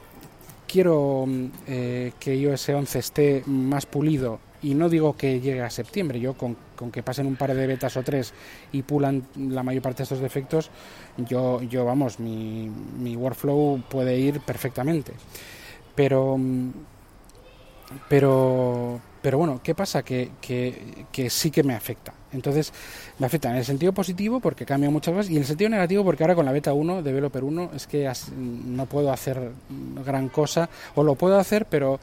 quiero 0.66 1.26
eh, 1.66 2.12
que 2.20 2.36
iOS 2.36 2.68
11 2.68 2.98
esté 2.98 3.42
más 3.46 3.86
pulido 3.86 4.40
y 4.62 4.74
no 4.74 4.88
digo 4.88 5.16
que 5.16 5.40
llegue 5.40 5.62
a 5.62 5.70
septiembre, 5.70 6.20
yo 6.20 6.34
con, 6.34 6.56
con, 6.80 6.90
que 6.90 7.02
pasen 7.04 7.26
un 7.26 7.36
par 7.36 7.54
de 7.54 7.66
betas 7.66 7.96
o 7.96 8.02
tres 8.02 8.32
y 8.72 8.80
pulan 8.82 9.22
la 9.36 9.62
mayor 9.62 9.82
parte 9.82 9.98
de 9.98 10.04
estos 10.04 10.20
defectos, 10.20 10.70
yo, 11.18 11.62
yo 11.62 11.84
vamos, 11.84 12.18
mi, 12.18 12.68
mi 12.98 13.14
workflow 13.14 13.82
puede 13.88 14.18
ir 14.18 14.40
perfectamente. 14.40 15.12
Pero 15.94 16.40
pero, 18.08 19.00
pero 19.20 19.38
bueno, 19.38 19.60
¿qué 19.62 19.74
pasa? 19.74 20.02
Que, 20.02 20.30
que, 20.40 21.06
que, 21.10 21.28
sí 21.28 21.50
que 21.50 21.62
me 21.62 21.74
afecta. 21.74 22.12
Entonces, 22.32 22.72
me 23.18 23.26
afecta 23.26 23.50
en 23.50 23.56
el 23.56 23.64
sentido 23.64 23.92
positivo 23.92 24.40
porque 24.40 24.64
cambia 24.64 24.90
muchas 24.90 25.14
cosas 25.14 25.30
y 25.30 25.34
en 25.34 25.42
el 25.42 25.46
sentido 25.46 25.70
negativo 25.70 26.04
porque 26.04 26.22
ahora 26.22 26.36
con 26.36 26.46
la 26.46 26.52
beta 26.52 26.72
1, 26.72 27.02
Developer 27.02 27.42
1, 27.42 27.70
es 27.74 27.86
que 27.86 28.10
no 28.36 28.86
puedo 28.86 29.12
hacer 29.12 29.50
gran 30.04 30.28
cosa, 30.28 30.68
o 30.94 31.02
lo 31.02 31.16
puedo 31.16 31.38
hacer, 31.38 31.66
pero 31.66 31.98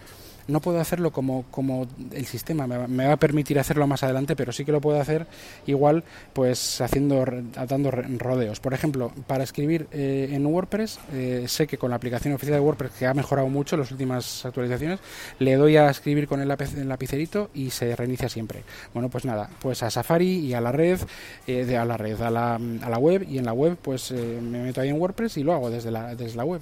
no 0.47 0.61
puedo 0.61 0.79
hacerlo 0.79 1.11
como, 1.11 1.45
como 1.51 1.87
el 2.11 2.25
sistema 2.25 2.67
me, 2.67 3.05
va 3.05 3.13
a 3.13 3.17
permitir 3.17 3.59
hacerlo 3.59 3.87
más 3.87 4.03
adelante, 4.03 4.35
pero 4.35 4.51
sí 4.51 4.65
que 4.65 4.71
lo 4.71 4.81
puedo 4.81 4.99
hacer 4.99 5.27
igual, 5.65 6.03
pues 6.33 6.81
haciendo, 6.81 7.25
dando 7.67 7.91
rodeos. 7.91 8.59
Por 8.59 8.73
ejemplo, 8.73 9.11
para 9.27 9.43
escribir 9.43 9.87
eh, 9.91 10.29
en 10.31 10.45
WordPress, 10.45 10.99
eh, 11.13 11.45
sé 11.47 11.67
que 11.67 11.77
con 11.77 11.89
la 11.89 11.97
aplicación 11.97 12.33
oficial 12.33 12.55
de 12.55 12.61
WordPress, 12.61 12.91
que 12.91 13.05
ha 13.05 13.13
mejorado 13.13 13.47
mucho 13.49 13.77
las 13.77 13.91
últimas 13.91 14.45
actualizaciones, 14.45 14.99
le 15.39 15.55
doy 15.55 15.77
a 15.77 15.89
escribir 15.89 16.27
con 16.27 16.41
el, 16.41 16.47
lapicerito 16.47 17.49
y 17.53 17.69
se 17.69 17.95
reinicia 17.95 18.29
siempre. 18.29 18.63
Bueno, 18.93 19.09
pues 19.09 19.25
nada, 19.25 19.49
pues 19.61 19.83
a 19.83 19.89
Safari 19.89 20.39
y 20.39 20.53
a 20.53 20.61
la 20.61 20.71
red, 20.71 20.99
eh, 21.45 21.65
de, 21.65 21.77
a 21.77 21.85
la 21.85 21.97
red, 21.97 22.21
a 22.21 22.31
la, 22.31 22.55
a 22.55 22.89
la 22.89 22.97
web, 22.97 23.25
y 23.27 23.37
en 23.37 23.45
la 23.45 23.53
web, 23.53 23.77
pues 23.81 24.11
me 24.11 24.63
meto 24.63 24.81
ahí 24.81 24.89
en 24.89 24.99
WordPress 24.99 25.37
y 25.37 25.43
lo 25.43 25.53
hago 25.53 25.69
desde 25.69 25.91
la, 25.91 26.15
desde 26.15 26.37
la 26.37 26.45
web. 26.45 26.61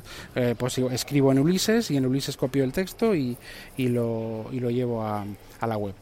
pues 0.58 0.78
escribo 0.78 1.32
en 1.32 1.40
Ulises 1.40 1.92
y 1.92 1.98
en 1.98 2.06
Ulises 2.06 2.38
copio 2.38 2.64
el 2.64 2.72
texto 2.72 3.16
y, 3.16 3.38
y 3.78 3.88
lo, 3.88 4.46
y 4.52 4.60
lo 4.60 4.70
llevo 4.70 5.04
a, 5.04 5.26
a 5.60 5.68
la 5.68 5.78
web. 5.78 5.94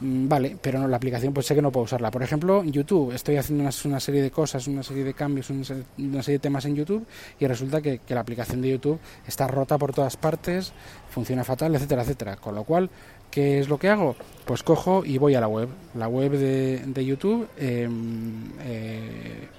Mm, 0.00 0.28
vale, 0.28 0.56
pero 0.60 0.78
no, 0.78 0.88
la 0.88 0.96
aplicación 0.96 1.32
pues 1.32 1.46
sé 1.46 1.54
que 1.54 1.62
no 1.62 1.72
puedo 1.72 1.84
usarla. 1.84 2.10
Por 2.10 2.22
ejemplo, 2.22 2.62
YouTube, 2.64 3.12
estoy 3.12 3.36
haciendo 3.36 3.62
una, 3.62 3.72
una 3.84 4.00
serie 4.00 4.22
de 4.22 4.30
cosas, 4.30 4.66
una 4.66 4.82
serie 4.82 5.04
de 5.04 5.14
cambios, 5.14 5.48
una 5.50 5.64
serie, 5.64 5.84
de 5.96 6.38
temas 6.38 6.64
en 6.66 6.76
YouTube 6.76 7.06
y 7.38 7.46
resulta 7.46 7.80
que, 7.80 7.98
que, 7.98 8.14
la 8.14 8.20
aplicación 8.20 8.60
de 8.60 8.70
YouTube 8.70 8.98
está 9.26 9.46
rota 9.46 9.78
por 9.78 9.92
todas 9.94 10.16
partes, 10.16 10.72
funciona 11.08 11.44
fatal, 11.44 11.74
etcétera, 11.74 12.02
etcétera. 12.02 12.36
Con 12.36 12.54
lo 12.54 12.64
cual, 12.64 12.90
¿qué 13.30 13.58
es 13.58 13.68
lo 13.68 13.78
que 13.78 13.88
hago? 13.88 14.16
Pues 14.44 14.62
cojo 14.62 15.04
y 15.04 15.18
voy 15.18 15.34
a 15.34 15.40
la 15.40 15.48
web, 15.48 15.68
la 15.94 16.08
web 16.08 16.32
de, 16.32 16.82
de 16.86 17.04
YouTube, 17.04 17.48
em, 17.56 18.50
eh, 18.60 18.85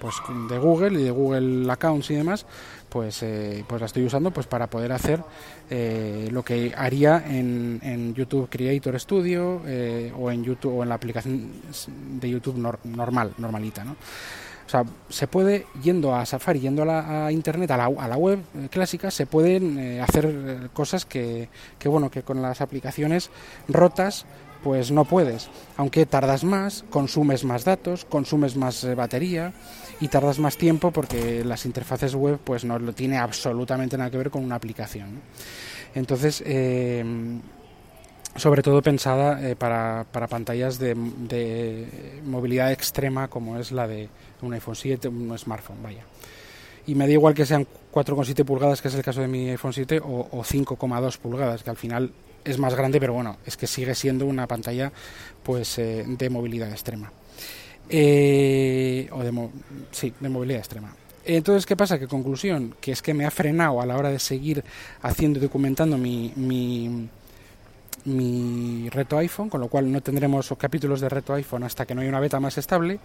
pues 0.08 0.50
de 0.50 0.58
Google 0.58 1.02
y 1.02 1.04
de 1.04 1.12
Google 1.12 1.70
Accounts 1.70 2.12
y 2.12 2.15
demás, 2.15 2.46
pues, 2.88 3.22
eh, 3.24 3.65
pues 3.67 3.82
la 3.82 3.88
estoy 3.88 4.06
usando 4.06 4.32
pues 4.32 4.48
para 4.48 4.67
poder 4.67 4.93
hacer 4.93 5.22
eh, 5.70 6.30
lo 6.32 6.43
que 6.43 6.74
haría 6.78 7.22
en, 7.28 7.82
en 7.84 8.13
YouTube 8.13 8.48
Creator 8.50 8.98
Studio 9.02 9.62
eh, 9.65 10.13
o 10.17 10.32
en 10.32 10.46
YouTube 10.46 10.78
o 10.78 10.84
en 10.84 10.89
la 10.89 10.96
aplicación 10.96 11.52
de 12.22 12.30
YouTube 12.30 12.58
normal, 12.86 13.34
normalita, 13.38 13.84
¿no? 13.84 13.91
O 13.91 14.70
sea, 14.70 14.84
se 15.10 15.28
puede, 15.28 15.65
yendo 15.82 16.13
a 16.13 16.26
Safari, 16.26 16.60
yendo 16.60 16.84
a, 16.84 16.86
la, 16.86 17.32
Internet, 17.32 17.72
a 17.72 17.78
la, 17.78 17.86
a 17.86 18.08
la, 18.08 18.17
web 18.17 18.39
clásica, 18.70 19.12
se 19.12 19.26
pueden 19.26 20.02
hacer 20.02 20.70
cosas 20.74 21.06
que, 21.06 21.48
que, 21.80 21.88
bueno, 21.88 22.12
que 22.12 22.22
con 22.24 22.41
las 22.41 22.60
aplicaciones 22.60 23.30
rotas 23.70 24.26
pues 24.63 24.91
no 24.91 25.06
puedes. 25.06 25.50
Aunque 25.78 26.06
tardas 26.06 26.43
más, 26.43 26.84
consumes 26.89 27.43
más 27.43 27.65
datos, 27.65 28.06
consumes 28.06 28.56
más 28.56 28.86
batería, 28.96 29.54
y 30.00 30.08
tardas 30.08 30.39
más 30.39 30.58
tiempo 30.58 30.91
porque 30.91 31.43
las 31.43 31.65
interfaces 31.65 32.15
web 32.15 32.39
pues 32.43 32.63
no 32.63 32.78
lo 32.80 32.93
tiene 32.93 33.17
absolutamente 33.17 33.98
nada 33.98 34.10
que 34.10 34.17
ver 34.17 34.30
con 34.30 34.43
una 34.43 34.56
aplicación. 34.56 35.22
Entonces, 35.96 36.43
eh, 36.46 37.04
sobre 38.36 38.62
todo 38.62 38.82
pensada 38.82 39.41
eh, 39.48 39.56
para, 39.56 40.06
para, 40.12 40.28
pantallas 40.28 40.78
de, 40.78 40.93
de, 40.96 42.22
movilidad 42.26 42.72
extrema 42.72 43.28
como 43.28 43.58
es 43.58 43.72
la 43.72 43.88
de 43.88 44.10
un 44.41 44.54
iPhone 44.54 44.76
7, 44.76 45.08
un 45.08 45.38
smartphone, 45.38 45.82
vaya. 45.82 46.04
Y 46.88 46.95
me 46.95 47.06
da 47.06 47.13
igual 47.13 47.34
que 47.34 47.45
sean 47.45 47.67
4,7 47.93 48.43
pulgadas, 48.43 48.82
que 48.82 48.88
es 48.88 48.95
el 48.95 49.04
caso 49.04 49.21
de 49.21 49.28
mi 49.28 49.50
iPhone 49.50 49.73
7, 49.73 50.00
o, 50.00 50.28
o 50.32 50.43
5,2 50.43 51.17
pulgadas, 51.17 51.63
que 51.63 51.69
al 51.69 51.78
final 51.78 52.12
es 52.43 52.58
más 52.58 52.73
grande, 52.76 53.00
pero 53.00 53.13
bueno, 53.13 53.38
es 53.45 53.58
que 53.58 53.67
sigue 53.67 53.93
siendo 53.93 54.26
una 54.26 54.47
pantalla 54.47 54.91
pues 55.43 55.78
eh, 55.80 56.06
de 56.08 56.30
movilidad 56.30 56.71
extrema. 56.71 57.12
Eh, 57.89 59.10
o 59.12 59.23
de, 59.23 59.50
sí, 59.91 60.13
de 60.19 60.30
movilidad 60.30 60.60
extrema. 60.60 60.95
Entonces, 61.26 61.65
¿qué 61.65 61.76
pasa? 61.76 62.00
Que 62.00 62.08
conclusión, 62.08 62.76
que 62.80 62.93
es 62.93 63.02
que 63.02 63.13
me 63.13 63.26
ha 63.26 63.32
frenado 63.32 63.82
a 63.82 63.86
la 63.86 63.97
hora 63.97 64.10
de 64.10 64.19
seguir 64.19 64.63
haciendo 65.02 65.39
y 65.39 65.41
documentando 65.41 65.97
mi, 65.97 66.32
mi, 66.38 67.10
mi 68.06 68.89
reto 68.89 69.17
iPhone, 69.17 69.50
con 69.50 69.60
lo 69.60 69.67
cual 69.67 69.91
no 69.91 70.02
tendremos 70.02 70.54
capítulos 70.58 71.02
de 71.02 71.10
reto 71.10 71.34
iPhone 71.34 71.63
hasta 71.63 71.86
que 71.86 71.93
no 71.93 72.02
haya 72.02 72.10
una 72.10 72.21
beta 72.21 72.39
más 72.39 72.58
estable. 72.58 73.00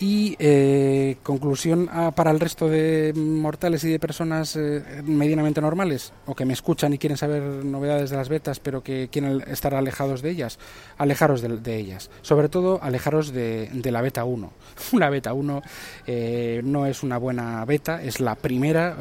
Y 0.00 0.36
eh, 0.38 1.16
conclusión 1.22 1.88
ah, 1.92 2.12
para 2.12 2.30
el 2.30 2.40
resto 2.40 2.68
de 2.68 3.12
mortales 3.14 3.84
y 3.84 3.90
de 3.90 3.98
personas 3.98 4.56
eh, 4.56 5.02
medianamente 5.04 5.60
normales, 5.60 6.12
o 6.26 6.34
que 6.34 6.44
me 6.44 6.54
escuchan 6.54 6.94
y 6.94 6.98
quieren 6.98 7.16
saber 7.16 7.42
novedades 7.42 8.10
de 8.10 8.16
las 8.16 8.28
betas, 8.28 8.58
pero 8.58 8.82
que 8.82 9.08
quieren 9.12 9.42
estar 9.46 9.74
alejados 9.74 10.22
de 10.22 10.30
ellas, 10.30 10.58
alejaros 10.96 11.42
de, 11.42 11.76
ellas. 11.76 12.10
Sobre 12.22 12.48
todo, 12.48 12.82
alejaros 12.82 13.32
de, 13.32 13.68
la 13.84 14.00
beta 14.00 14.24
1. 14.24 14.52
Una 14.92 15.10
beta 15.10 15.34
1 15.34 15.62
eh, 16.06 16.62
no 16.64 16.86
es 16.86 17.02
una 17.02 17.18
buena 17.18 17.64
beta, 17.64 18.02
es 18.02 18.18
la 18.20 18.34
primera, 18.34 18.96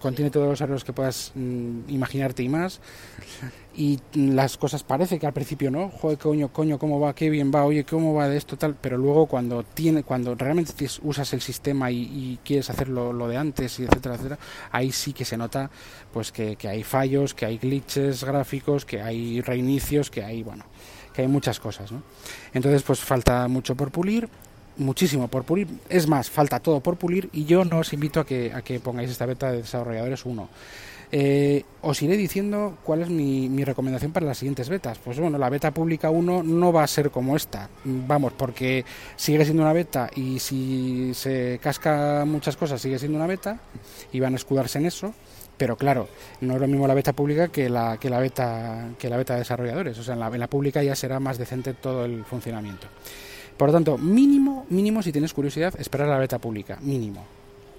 contiene 0.00 0.30
todos 0.30 0.48
los 0.48 0.60
errores 0.60 0.84
que 0.84 0.92
puedas 0.92 1.32
mm, 1.34 1.88
imaginarte 1.88 2.42
y 2.42 2.48
más 2.48 2.80
y 3.78 4.00
las 4.12 4.56
cosas 4.56 4.82
parece 4.82 5.20
que 5.20 5.26
al 5.28 5.32
principio 5.32 5.70
no, 5.70 5.88
joder, 5.88 6.18
coño, 6.18 6.48
coño, 6.48 6.80
cómo 6.80 6.98
va, 6.98 7.14
qué 7.14 7.30
bien 7.30 7.52
va, 7.54 7.64
oye, 7.64 7.84
cómo 7.84 8.12
va 8.12 8.28
de 8.28 8.36
esto, 8.36 8.56
tal, 8.56 8.74
pero 8.74 8.98
luego 8.98 9.26
cuando 9.26 9.62
tiene, 9.62 10.02
cuando 10.02 10.34
realmente 10.34 10.72
usas 11.02 11.32
el 11.32 11.40
sistema 11.40 11.88
y, 11.88 12.40
quieres 12.44 12.70
hacer 12.70 12.88
lo, 12.88 13.28
de 13.28 13.36
antes, 13.36 13.78
y 13.78 13.84
etcétera, 13.84 14.16
etcétera, 14.16 14.38
ahí 14.72 14.90
sí 14.90 15.12
que 15.12 15.24
se 15.24 15.36
nota 15.36 15.70
pues 16.12 16.32
que, 16.32 16.56
que 16.56 16.66
hay 16.66 16.82
fallos, 16.82 17.34
que 17.34 17.46
hay 17.46 17.58
glitches 17.58 18.24
gráficos, 18.24 18.84
que 18.84 19.00
hay 19.00 19.40
reinicios, 19.42 20.10
que 20.10 20.24
hay, 20.24 20.42
bueno, 20.42 20.64
que 21.14 21.22
hay 21.22 21.28
muchas 21.28 21.60
cosas, 21.60 21.92
¿no? 21.92 22.02
Entonces, 22.52 22.82
pues 22.82 22.98
falta 22.98 23.46
mucho 23.46 23.76
por 23.76 23.92
pulir 23.92 24.28
muchísimo 24.76 25.28
por 25.28 25.44
pulir. 25.44 25.68
Es 25.88 26.06
más, 26.06 26.30
falta 26.30 26.60
todo 26.60 26.80
por 26.80 26.96
pulir 26.96 27.28
y 27.32 27.44
yo 27.44 27.64
no 27.64 27.78
os 27.78 27.92
invito 27.92 28.20
a 28.20 28.26
que, 28.26 28.52
a 28.52 28.62
que 28.62 28.78
pongáis 28.80 29.10
esta 29.10 29.26
beta 29.26 29.50
de 29.50 29.58
desarrolladores 29.58 30.24
1. 30.24 30.48
Eh, 31.10 31.64
os 31.80 32.02
iré 32.02 32.18
diciendo 32.18 32.76
cuál 32.84 33.00
es 33.00 33.08
mi, 33.08 33.48
mi, 33.48 33.64
recomendación 33.64 34.12
para 34.12 34.26
las 34.26 34.38
siguientes 34.38 34.68
betas. 34.68 34.98
Pues 34.98 35.18
bueno, 35.18 35.38
la 35.38 35.48
beta 35.48 35.70
pública 35.72 36.10
1 36.10 36.42
no 36.42 36.72
va 36.72 36.82
a 36.82 36.86
ser 36.86 37.10
como 37.10 37.34
esta. 37.34 37.70
Vamos, 37.84 38.32
porque 38.34 38.84
sigue 39.16 39.44
siendo 39.44 39.62
una 39.62 39.72
beta 39.72 40.10
y 40.14 40.38
si 40.38 41.12
se 41.14 41.58
casca 41.62 42.24
muchas 42.26 42.56
cosas 42.56 42.80
sigue 42.80 42.98
siendo 42.98 43.16
una 43.16 43.26
beta 43.26 43.58
y 44.12 44.20
van 44.20 44.34
a 44.34 44.36
escudarse 44.36 44.78
en 44.78 44.86
eso. 44.86 45.14
Pero 45.56 45.76
claro, 45.76 46.08
no 46.40 46.54
es 46.54 46.60
lo 46.60 46.68
mismo 46.68 46.86
la 46.86 46.94
beta 46.94 47.12
pública 47.14 47.48
que 47.48 47.68
la, 47.68 47.96
que 47.98 48.10
la 48.10 48.20
beta 48.20 48.90
que 48.98 49.08
la 49.08 49.16
beta 49.16 49.32
de 49.32 49.40
desarrolladores. 49.40 49.98
O 49.98 50.02
sea, 50.02 50.14
en 50.14 50.20
la, 50.20 50.28
en 50.28 50.38
la 50.38 50.46
pública 50.46 50.82
ya 50.82 50.94
será 50.94 51.20
más 51.20 51.38
decente 51.38 51.72
todo 51.74 52.04
el 52.04 52.24
funcionamiento. 52.24 52.86
Por 53.56 53.68
lo 53.68 53.72
tanto, 53.72 53.98
mínimo, 53.98 54.66
mínimo, 54.68 55.02
si 55.02 55.10
tienes 55.10 55.32
curiosidad, 55.32 55.74
esperar 55.80 56.08
a 56.08 56.12
la 56.12 56.18
beta 56.18 56.38
pública, 56.38 56.78
mínimo 56.80 57.37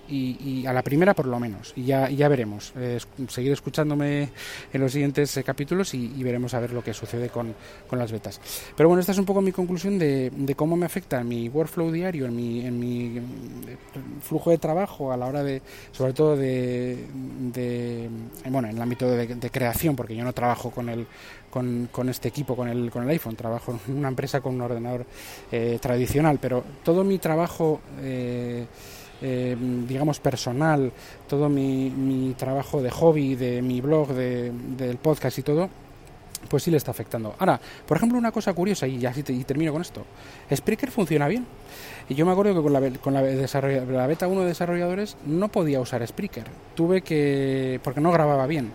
y, 0.10 0.66
a 0.66 0.74
la 0.74 0.84
primera 0.84 1.14
por 1.14 1.26
lo 1.26 1.40
menos. 1.40 1.74
Y 1.76 1.86
ya, 1.86 2.10
ya 2.10 2.28
veremos. 2.28 2.74
Eh, 2.76 3.00
seguir 3.28 3.52
escuchándome 3.52 4.30
en 4.72 4.82
los 4.82 4.92
siguientes 4.92 5.36
eh, 5.38 5.44
capítulos 5.44 5.94
y, 5.94 6.24
veremos 6.24 6.54
a 6.54 6.60
ver 6.60 6.74
lo 6.74 6.84
que 6.84 6.94
sucede 6.94 7.30
con, 7.30 7.56
con, 7.88 8.00
las 8.00 8.12
betas. 8.12 8.40
Pero 8.76 8.90
bueno, 8.90 9.00
esta 9.00 9.12
es 9.12 9.18
un 9.18 9.26
poco 9.26 9.42
mi 9.42 9.52
conclusión 9.52 9.98
de, 9.98 10.32
de 10.36 10.56
cómo 10.56 10.76
me 10.76 10.86
afecta 10.86 11.24
mi 11.24 11.50
workflow 11.50 11.92
diario, 11.92 12.26
en 12.26 12.36
mi, 12.36 12.66
en 12.66 12.80
mi 12.80 13.18
eh, 13.18 13.78
flujo 14.22 14.52
de 14.52 14.58
trabajo 14.58 15.12
a 15.12 15.18
la 15.18 15.26
hora 15.26 15.44
de, 15.44 15.62
sobre 15.92 16.14
todo 16.14 16.36
de, 16.36 17.06
de 17.54 18.10
bueno, 18.50 18.68
en 18.70 18.76
el 18.76 18.82
ámbito 18.82 19.10
de, 19.10 19.50
creación, 19.50 19.96
porque 19.96 20.16
yo 20.16 20.24
no 20.24 20.34
trabajo 20.34 20.70
con 20.70 20.90
el 20.90 21.08
con, 21.50 21.90
con, 21.92 22.10
este 22.10 22.28
equipo, 22.28 22.56
con 22.56 22.68
el, 22.68 22.92
con 22.92 23.04
el 23.04 23.10
iPhone. 23.10 23.36
Trabajo 23.36 23.80
en 23.88 23.98
una 23.98 24.10
empresa 24.10 24.40
con 24.40 24.54
un 24.54 24.62
ordenador 24.62 25.06
tradicional, 25.82 26.38
pero 26.40 26.64
todo 26.84 27.04
mi 27.04 27.18
trabajo 27.18 27.82
eh, 28.02 28.66
eh, 29.22 29.56
digamos, 29.88 30.20
personal, 30.20 30.92
todo 31.28 31.50
mi, 31.50 31.90
mi, 31.90 32.34
trabajo 32.34 32.82
de 32.82 32.92
hobby, 32.92 33.36
de 33.36 33.62
mi 33.62 33.82
blog, 33.82 34.14
de, 34.14 34.52
del 34.78 34.98
podcast 34.98 35.38
y 35.40 35.44
todo, 35.44 35.70
pues 36.48 36.64
sí 36.64 36.72
le 36.72 36.78
está 36.78 36.92
afectando. 36.92 37.36
Ahora, 37.40 37.60
por 37.88 37.98
ejemplo, 37.98 38.18
una 38.18 38.32
cosa 38.32 38.54
curiosa, 38.54 38.88
y 38.88 38.98
ya 39.00 39.14
y 39.16 39.44
termino 39.44 39.72
con 39.72 39.82
esto, 39.82 40.06
Spreaker 40.54 40.92
funciona 40.92 41.28
bien. 41.28 41.46
Y 42.08 42.16
yo 42.16 42.26
me 42.26 42.32
acuerdo 42.32 42.56
que 42.56 42.62
con 42.62 42.74
la, 42.74 43.00
con 43.00 43.14
la, 43.14 43.22
la 43.22 44.08
beta 44.08 44.28
1 44.28 44.42
de 44.42 44.48
desarrolladores 44.48 45.18
no 45.26 45.50
podía 45.50 45.80
usar 45.80 46.06
Spreaker. 46.06 46.46
Tuve 46.76 47.02
que... 47.02 47.80
porque 47.84 48.02
no 48.02 48.12
grababa 48.12 48.48
bien. 48.48 48.72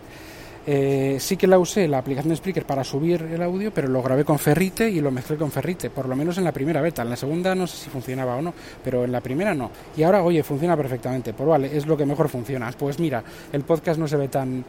Eh, 0.67 1.17
sí 1.19 1.37
que 1.37 1.45
la 1.45 1.59
usé, 1.59 1.87
la 1.87 1.99
aplicación 1.99 2.29
de 2.29 2.37
Spreaker, 2.37 2.65
para 2.65 2.83
subir 2.83 3.21
el 3.21 3.41
audio, 3.43 3.71
pero 3.71 3.87
lo 3.87 4.01
grabé 4.01 4.25
con 4.25 4.39
Ferrite 4.39 4.89
y 4.89 4.99
lo 4.99 5.11
mezclé 5.11 5.37
con 5.37 5.51
Ferrite, 5.51 5.91
por 5.91 6.09
lo 6.09 6.15
menos 6.15 6.37
en 6.39 6.43
la 6.43 6.51
primera 6.51 6.81
beta. 6.81 7.03
En 7.03 7.09
la 7.09 7.15
segunda 7.15 7.53
no 7.53 7.67
sé 7.67 7.77
si 7.77 7.89
funcionaba 7.89 8.35
o 8.35 8.41
no, 8.41 8.53
pero 8.83 9.03
en 9.03 9.11
la 9.11 9.21
primera 9.21 9.53
no. 9.53 9.69
Y 9.95 10.03
ahora, 10.03 10.23
oye, 10.23 10.41
funciona 10.41 10.75
perfectamente. 10.75 11.33
Pues 11.33 11.47
vale, 11.47 11.75
es 11.75 11.85
lo 11.85 11.95
que 11.95 12.05
mejor 12.05 12.29
funciona. 12.29 12.71
Pues 12.77 12.99
mira, 12.99 13.23
el 13.51 13.61
podcast 13.61 13.99
no 13.99 14.07
se 14.07 14.17
ve 14.17 14.27
tan 14.27 14.65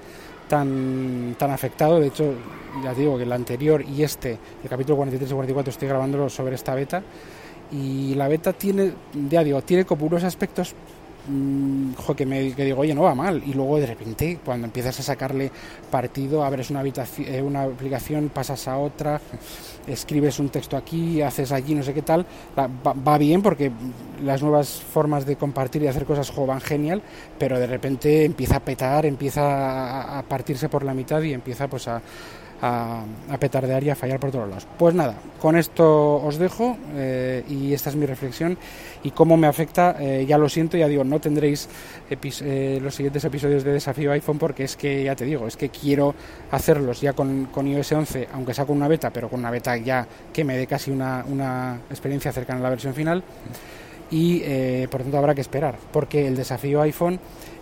tan 0.49 1.35
tan 1.39 1.51
afectado. 1.51 1.99
De 1.99 2.09
hecho, 2.09 2.35
ya 2.85 2.93
digo 2.93 3.17
que 3.17 3.25
el 3.25 3.33
anterior 3.33 3.83
y 3.83 4.03
este, 4.03 4.39
el 4.63 4.69
capítulo 4.69 4.97
43 4.97 5.31
y 5.31 5.35
44, 5.35 5.71
estoy 5.71 5.89
grabándolo 5.89 6.29
sobre 6.29 6.57
esta 6.57 6.75
beta. 6.75 7.03
Y 7.73 8.15
la 8.15 8.29
beta 8.29 8.53
tiene, 8.53 8.93
ya 9.29 9.43
digo, 9.43 9.61
tiene 9.63 9.85
como 9.85 10.07
unos 10.07 10.23
aspectos 10.23 10.75
Mm, 11.29 11.93
que, 12.17 12.25
me, 12.25 12.41
digo, 12.41 12.81
oye, 12.81 12.95
no 12.95 13.03
va 13.03 13.15
mal. 13.15 13.43
Y 13.45 13.53
luego 13.53 13.79
de 13.79 13.87
repente, 13.87 14.39
cuando 14.45 14.67
empiezas 14.67 14.99
a 15.01 15.03
sacarle 15.03 15.51
partido, 15.91 16.45
abres 16.45 16.71
una, 16.71 16.81
habitación, 16.81 17.27
eh, 17.29 17.43
una 17.43 17.65
aplicación, 17.65 18.31
pasas 18.33 18.69
a 18.69 18.79
otra, 18.79 19.21
escribes 19.87 20.39
un 20.39 20.49
texto 20.49 20.77
aquí, 20.77 21.23
haces 21.23 21.53
allí, 21.53 21.75
no 21.75 21.83
sé 21.83 21.95
qué 21.95 22.03
tal, 22.03 22.27
va, 22.57 23.19
bien 23.19 23.43
porque 23.43 23.71
las 24.25 24.43
nuevas 24.43 24.69
formas 24.69 25.27
de 25.27 25.37
compartir 25.37 25.83
y 25.83 25.89
hacer 25.89 26.05
cosas 26.05 26.33
van 26.47 26.61
genial, 26.61 27.03
pero 27.39 27.59
de 27.59 27.67
repente 27.67 28.25
empieza 28.25 28.57
a 28.57 28.61
petar, 28.61 29.07
empieza 29.07 30.19
a 30.19 30.23
partirse 30.23 30.69
por 30.69 30.85
la 30.85 30.95
mitad 30.95 31.21
y 31.23 31.33
empieza 31.33 31.69
pues 31.69 31.89
a 31.89 32.01
a, 32.63 33.05
a 33.29 33.39
petardear 33.39 33.83
y 33.85 33.91
a 33.91 33.95
fallar 33.95 34.21
por 34.21 34.31
todos 34.31 34.49
lados. 34.49 34.67
Pues 34.79 34.95
nada, 34.95 35.15
con 35.41 35.57
esto 35.57 36.17
os 36.17 36.39
dejo 36.39 36.77
eh, 36.95 37.45
y 37.49 37.73
esta 37.73 37.91
es 37.91 37.97
mi 37.97 38.07
reflexión 38.07 38.57
y 39.03 39.11
cómo 39.11 39.37
me 39.37 39.47
afecta, 39.47 39.97
eh, 40.01 40.25
ya 40.27 40.39
lo 40.39 40.49
siento, 40.49 40.77
ya 40.77 40.89
digo, 40.89 41.05
no 41.05 41.21
tendréis 41.21 41.69
eh, 42.11 42.81
los 42.83 42.95
siguientes 42.95 43.25
episodios 43.25 43.63
de 43.63 43.73
Desafío 43.73 44.13
iPhone 44.13 44.39
porque 44.39 44.65
es 44.65 44.77
que, 44.77 45.05
ya 45.05 45.15
te 45.15 45.25
digo, 45.25 45.47
es 45.47 45.57
que 45.57 45.69
quiero 45.69 46.15
hacerlos 46.51 47.01
ya 47.01 47.13
con, 47.13 47.49
iOS 47.55 47.93
11, 47.93 48.29
aunque 48.33 48.55
sea 48.55 48.65
con 48.65 48.77
una 48.77 48.89
beta, 48.89 49.11
pero 49.11 49.29
con 49.29 49.41
una 49.41 49.51
beta 49.51 49.77
ya 49.77 50.07
que 50.33 50.45
me 50.45 50.57
dé 50.57 50.67
casi 50.67 50.91
una, 50.91 51.25
una 51.29 51.81
experiencia 51.91 52.33
cercana 52.33 52.61
a 52.61 52.63
la 52.63 52.71
versión 52.71 52.95
final 52.95 53.23
y 54.11 54.87
por 54.87 55.03
tanto 55.03 55.19
habrá 55.19 55.35
que 55.35 55.41
esperar 55.41 55.75
porque 55.93 56.29
el 56.29 56.37
desafío 56.37 56.81
iPhone 56.81 57.19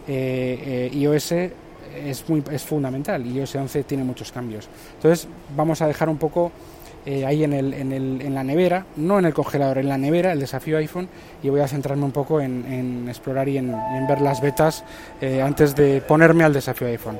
iOS 0.06 1.34
es, 2.04 2.28
muy, 2.28 2.42
es 2.50 2.62
fundamental 2.62 3.24
y 3.26 3.38
iOS 3.38 3.54
11 3.56 3.84
tiene 3.84 4.04
muchos 4.04 4.32
cambios. 4.32 4.68
Entonces 4.96 5.28
vamos 5.56 5.80
a 5.82 5.86
dejar 5.86 6.08
un 6.08 6.18
poco 6.18 6.52
eh, 7.06 7.26
ahí 7.26 7.44
en, 7.44 7.52
el, 7.52 7.74
en, 7.74 7.92
el, 7.92 8.20
en, 8.22 8.34
la 8.34 8.42
nevera, 8.42 8.86
no 8.96 9.18
en 9.18 9.26
el 9.26 9.34
congelador, 9.34 9.78
en 9.78 9.88
la 9.88 9.98
nevera, 9.98 10.32
el 10.32 10.40
desafío 10.40 10.78
iPhone 10.78 11.08
y 11.42 11.50
voy 11.50 11.60
a 11.60 11.68
centrarme 11.68 12.04
un 12.04 12.12
poco 12.12 12.40
en, 12.40 12.64
en 12.64 13.08
explorar 13.08 13.48
y 13.48 13.58
en, 13.58 13.74
ver 14.08 14.22
las 14.22 14.40
betas 14.40 14.84
eh, 15.20 15.42
antes 15.42 15.74
de 15.74 16.00
ponerme 16.00 16.44
al 16.44 16.52
desafío 16.54 16.86
iPhone. 16.88 17.18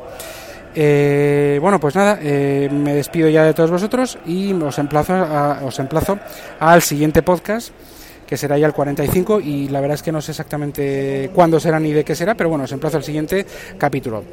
Eh, 0.75 1.59
bueno, 1.61 1.79
pues 1.79 1.95
nada, 1.95 2.17
me 2.17 2.95
despido 2.95 3.29
ya 3.29 3.45
de 3.45 3.55
todos 3.55 3.71
vosotros 3.71 4.19
y 4.27 4.53
os 4.55 4.79
emplazo, 4.79 5.13
a, 5.13 5.61
os 5.63 5.79
emplazo 5.79 6.19
al 6.59 6.83
siguiente 6.83 7.23
podcast 7.23 7.73
que 8.27 8.37
será 8.37 8.59
ya 8.59 8.67
el 8.67 8.73
45 8.73 9.41
y 9.41 9.69
la 9.69 9.81
verdad 9.81 9.97
es 9.97 10.03
que 10.03 10.13
no 10.13 10.21
sé 10.21 10.33
exactamente 10.33 11.31
cuándo 11.35 11.61
será 11.61 11.79
ni 11.81 11.93
de 11.93 12.05
qué 12.05 12.15
será, 12.15 12.35
pero 12.35 12.49
bueno, 12.49 12.65
os 12.65 12.73
emplazo 12.73 12.97
al 12.97 13.05
siguiente 13.05 13.47
capítulo. 13.79 14.25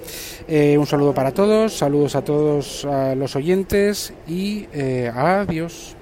Eh, 0.47 0.77
un 0.77 0.87
saludo 0.87 1.13
para 1.13 1.31
todos, 1.31 1.77
saludos 1.77 2.15
a 2.15 2.23
todos 2.23 2.87
los 3.15 3.35
oyentes 3.35 4.13
y 4.27 4.67
eh, 4.73 5.11
adiós. 5.13 5.95